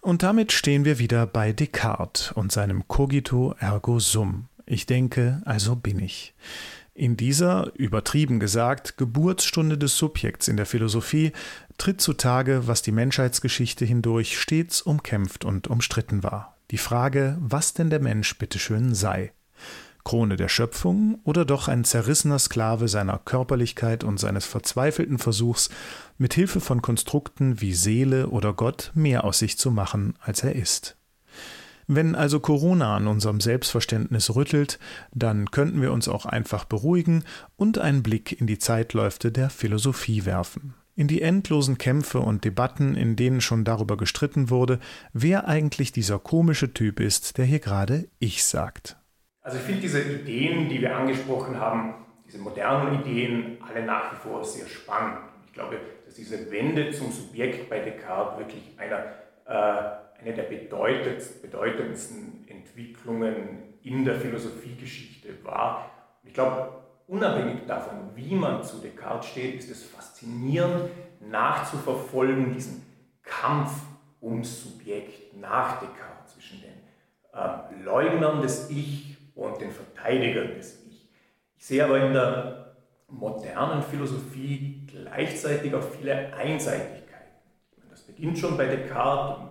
Und 0.02 0.24
damit 0.24 0.52
stehen 0.52 0.84
wir 0.84 0.98
wieder 0.98 1.28
bei 1.28 1.54
Descartes 1.54 2.32
und 2.32 2.52
seinem 2.52 2.88
Cogito 2.88 3.54
ergo 3.60 4.00
sum. 4.00 4.48
Ich 4.68 4.86
denke, 4.86 5.42
also 5.46 5.76
bin 5.78 6.00
ich. 6.00 6.36
In 6.94 7.16
dieser, 7.16 7.72
übertrieben 7.76 8.40
gesagt, 8.40 8.98
Geburtsstunde 8.98 9.78
des 9.78 9.98
Subjekts 9.98 10.48
in 10.48 10.58
der 10.58 10.66
Philosophie 10.66 11.32
tritt 11.78 12.02
zutage, 12.02 12.64
was 12.66 12.82
die 12.82 12.92
Menschheitsgeschichte 12.92 13.86
hindurch 13.86 14.38
stets 14.38 14.82
umkämpft 14.82 15.46
und 15.46 15.68
umstritten 15.68 16.24
war. 16.24 16.58
Die 16.72 16.78
Frage, 16.78 17.38
was 17.40 17.74
denn 17.74 17.90
der 17.90 18.02
Mensch 18.02 18.38
bitteschön 18.38 18.94
sei. 18.94 19.32
Krone 20.04 20.36
der 20.36 20.50
Schöpfung 20.50 21.20
oder 21.24 21.46
doch 21.46 21.70
ein 21.70 21.86
zerrissener 21.86 22.40
Sklave 22.40 22.90
seiner 22.90 23.20
Körperlichkeit 23.20 24.04
und 24.04 24.20
seines 24.20 24.46
verzweifelten 24.46 25.18
Versuchs, 25.18 25.70
mit 26.18 26.34
Hilfe 26.34 26.60
von 26.60 26.82
Konstrukten 26.82 27.62
wie 27.62 27.74
Seele 27.74 28.30
oder 28.30 28.54
Gott 28.54 28.92
mehr 28.96 29.24
aus 29.24 29.40
sich 29.40 29.58
zu 29.58 29.72
machen, 29.72 30.16
als 30.20 30.44
er 30.44 30.56
ist. 30.56 30.97
Wenn 31.88 32.16
also 32.16 32.40
Corona 32.40 32.96
an 32.96 33.08
unserem 33.08 33.40
Selbstverständnis 33.40 34.36
rüttelt, 34.36 34.78
dann 35.14 35.52
könnten 35.52 35.82
wir 35.82 35.94
uns 35.94 36.08
auch 36.08 36.26
einfach 36.26 36.66
beruhigen 36.66 37.24
und 37.56 37.78
einen 37.78 38.04
Blick 38.04 38.40
in 38.40 38.46
die 38.46 38.60
Zeitläufe 38.60 39.32
der 39.32 39.50
Philosophie 39.50 40.26
werfen 40.26 40.74
in 40.98 41.08
die 41.08 41.22
endlosen 41.22 41.78
Kämpfe 41.78 42.20
und 42.20 42.44
Debatten, 42.44 42.96
in 42.96 43.16
denen 43.16 43.40
schon 43.40 43.64
darüber 43.64 43.98
gestritten 43.98 44.50
wurde, 44.50 44.80
wer 45.14 45.48
eigentlich 45.48 45.92
dieser 45.92 46.18
komische 46.18 46.74
Typ 46.74 47.00
ist, 47.00 47.38
der 47.38 47.46
hier 47.46 47.60
gerade 47.60 48.08
Ich 48.18 48.44
sagt. 48.44 48.98
Also 49.42 49.60
ich 49.60 49.64
finde 49.64 49.82
diese 49.82 50.02
Ideen, 50.02 50.68
die 50.68 50.82
wir 50.82 50.98
angesprochen 50.98 51.60
haben, 51.60 51.94
diese 52.26 52.40
modernen 52.40 53.00
Ideen, 53.02 53.58
alle 53.62 53.86
nach 53.86 54.12
wie 54.12 54.16
vor 54.28 54.44
sehr 54.44 54.66
spannend. 54.68 55.20
Ich 55.46 55.54
glaube, 55.54 55.80
dass 56.04 56.16
diese 56.16 56.52
Wende 56.52 56.92
zum 56.92 57.12
Subjekt 57.12 57.70
bei 57.70 57.80
Descartes 57.80 58.40
wirklich 58.40 58.64
einer, 58.78 59.06
äh, 59.46 60.07
eine 60.20 60.34
der 60.34 60.44
bedeutendsten 60.44 62.48
Entwicklungen 62.48 63.76
in 63.84 64.04
der 64.04 64.16
Philosophiegeschichte 64.16 65.44
war. 65.44 65.92
Ich 66.24 66.34
glaube, 66.34 66.72
unabhängig 67.08 67.66
davon, 67.68 68.12
wie 68.16 68.36
man 68.36 68.64
zu 68.64 68.78
Descartes 68.78 69.30
steht, 69.30 69.56
ist 69.56 69.72
es 69.72 69.84
faszinierend 69.84 70.90
nachzuverfolgen, 71.20 72.54
diesen 72.54 72.86
Kampf 73.24 73.72
ums 74.22 74.64
Subjekt 74.64 75.36
nach 75.38 75.80
Descartes 75.80 76.34
zwischen 76.34 76.62
den 76.62 76.74
äh, 77.34 77.84
Leugnern 77.84 78.42
des 78.42 78.70
Ich 78.70 79.18
und 79.36 79.62
den 79.62 79.72
Verteidigern 79.72 80.56
des 80.56 80.84
Ich. 80.88 81.10
Ich 81.58 81.66
sehe 81.66 81.84
aber 81.84 82.06
in 82.06 82.14
der 82.14 82.76
modernen 83.08 83.84
Philosophie 83.84 84.86
gleichzeitig 84.88 85.74
auch 85.74 85.84
viele 85.84 86.34
Einseitigkeiten. 86.34 87.08
Das 87.90 88.02
beginnt 88.02 88.38
schon 88.38 88.58
bei 88.58 88.66
Descartes 88.66 89.47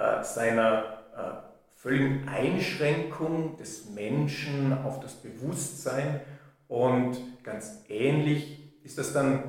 äh, 0.00 0.24
seiner 0.24 0.84
äh, 1.14 1.76
völligen 1.76 2.26
Einschränkung 2.26 3.58
des 3.58 3.90
Menschen 3.90 4.72
auf 4.82 5.00
das 5.00 5.12
Bewusstsein 5.12 6.20
und 6.68 7.18
ganz 7.42 7.84
ähnlich 7.88 8.72
ist 8.82 8.96
das 8.96 9.12
dann 9.12 9.34
äh, 9.34 9.42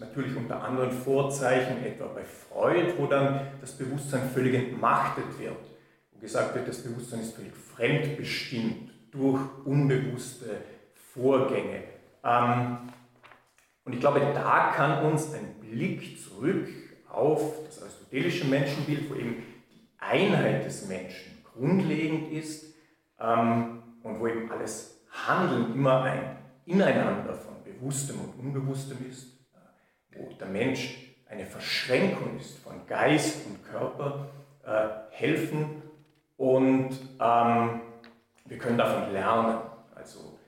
natürlich 0.00 0.36
unter 0.36 0.64
anderen 0.64 0.90
Vorzeichen, 0.90 1.84
etwa 1.84 2.06
bei 2.06 2.24
Freud, 2.24 2.94
wo 2.96 3.06
dann 3.06 3.46
das 3.60 3.72
Bewusstsein 3.72 4.28
völlig 4.34 4.54
entmachtet 4.54 5.38
wird. 5.38 5.56
Wo 6.10 6.18
gesagt 6.18 6.56
wird, 6.56 6.66
das 6.66 6.82
Bewusstsein 6.82 7.20
ist 7.20 7.36
völlig 7.36 7.52
fremdbestimmt 7.54 8.90
durch 9.12 9.40
unbewusste 9.64 10.56
Vorgänge. 11.14 11.84
Ähm, 12.24 12.78
und 13.84 13.92
ich 13.92 14.00
glaube, 14.00 14.20
da 14.34 14.72
kann 14.74 15.04
uns 15.04 15.32
ein 15.34 15.54
Blick 15.60 16.20
zurück 16.20 16.66
auf 17.08 17.64
das 17.64 17.80
aristotelische 17.80 18.46
Menschenbild, 18.46 19.08
wo 19.08 19.14
eben 19.14 19.44
Einheit 19.98 20.64
des 20.64 20.86
Menschen 20.86 21.42
grundlegend 21.44 22.32
ist 22.32 22.74
ähm, 23.20 23.82
und 24.02 24.20
wo 24.20 24.26
eben 24.26 24.50
alles 24.50 25.04
Handeln 25.10 25.74
immer 25.74 26.02
ein 26.02 26.36
Ineinander 26.64 27.34
von 27.34 27.62
Bewusstem 27.64 28.16
und 28.20 28.38
Unbewusstem 28.38 28.98
ist, 29.08 29.38
äh, 30.12 30.18
wo 30.18 30.32
der 30.34 30.48
Mensch 30.48 31.08
eine 31.28 31.46
Verschränkung 31.46 32.38
ist 32.38 32.58
von 32.58 32.86
Geist 32.86 33.46
und 33.46 33.64
Körper, 33.64 34.28
äh, 34.64 34.88
helfen 35.10 35.82
und 36.36 36.90
ähm, 37.20 37.80
wir 38.44 38.58
können 38.58 38.78
davon 38.78 39.12
lernen. 39.12 39.58
Also 39.94 40.38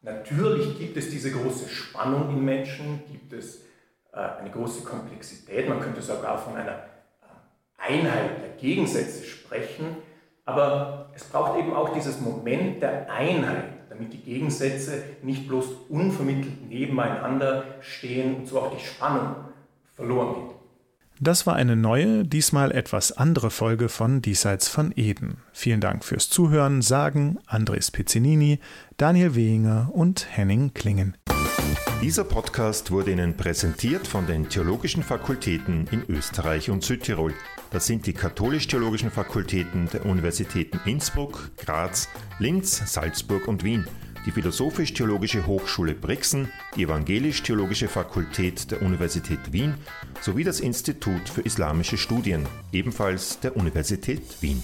natürlich 0.00 0.78
gibt 0.78 0.96
es 0.96 1.10
diese 1.10 1.32
große 1.32 1.68
Spannung 1.68 2.30
im 2.30 2.44
Menschen, 2.44 3.02
gibt 3.10 3.32
es 3.32 3.64
äh, 4.12 4.18
eine 4.18 4.50
große 4.50 4.84
Komplexität, 4.84 5.68
man 5.68 5.80
könnte 5.80 6.00
sogar 6.02 6.38
von 6.38 6.56
einer 6.56 6.76
äh, 6.76 6.82
Einheit 7.78 8.41
Gegensätze 8.62 9.24
sprechen, 9.24 9.96
aber 10.46 11.10
es 11.14 11.24
braucht 11.24 11.58
eben 11.58 11.74
auch 11.74 11.92
dieses 11.92 12.20
Moment 12.20 12.80
der 12.80 13.12
Einheit, 13.12 13.64
damit 13.90 14.12
die 14.12 14.22
Gegensätze 14.22 15.02
nicht 15.22 15.46
bloß 15.48 15.66
unvermittelt 15.90 16.66
nebeneinander 16.68 17.64
stehen 17.80 18.36
und 18.36 18.46
so 18.48 18.60
auch 18.60 18.74
die 18.74 18.82
Spannung 18.82 19.34
verloren 19.94 20.34
geht. 20.34 20.56
Das 21.20 21.46
war 21.46 21.54
eine 21.54 21.76
neue, 21.76 22.24
diesmal 22.24 22.72
etwas 22.72 23.12
andere 23.12 23.50
Folge 23.50 23.88
von 23.88 24.22
Diesseits 24.22 24.66
von 24.66 24.92
Eden. 24.96 25.36
Vielen 25.52 25.80
Dank 25.80 26.04
fürs 26.04 26.28
Zuhören, 26.28 26.82
sagen 26.82 27.38
Andres 27.46 27.92
Pizzinini, 27.92 28.58
Daniel 28.96 29.36
Wehinger 29.36 29.90
und 29.92 30.26
Henning 30.36 30.74
Klingen. 30.74 31.16
Dieser 32.02 32.24
Podcast 32.24 32.90
wurde 32.90 33.12
Ihnen 33.12 33.36
präsentiert 33.36 34.06
von 34.06 34.26
den 34.26 34.48
Theologischen 34.48 35.02
Fakultäten 35.02 35.86
in 35.90 36.04
Österreich 36.08 36.68
und 36.70 36.82
Südtirol. 36.82 37.32
Das 37.70 37.86
sind 37.86 38.06
die 38.06 38.12
katholisch-theologischen 38.12 39.10
Fakultäten 39.10 39.88
der 39.92 40.04
Universitäten 40.04 40.80
Innsbruck, 40.84 41.50
Graz, 41.56 42.08
Linz, 42.38 42.82
Salzburg 42.92 43.48
und 43.48 43.64
Wien 43.64 43.86
die 44.26 44.30
Philosophisch-Theologische 44.30 45.46
Hochschule 45.46 45.94
Brixen, 45.94 46.48
die 46.76 46.84
Evangelisch-Theologische 46.84 47.88
Fakultät 47.88 48.70
der 48.70 48.82
Universität 48.82 49.52
Wien 49.52 49.74
sowie 50.20 50.44
das 50.44 50.60
Institut 50.60 51.28
für 51.28 51.40
Islamische 51.42 51.98
Studien, 51.98 52.46
ebenfalls 52.72 53.40
der 53.40 53.56
Universität 53.56 54.22
Wien. 54.40 54.62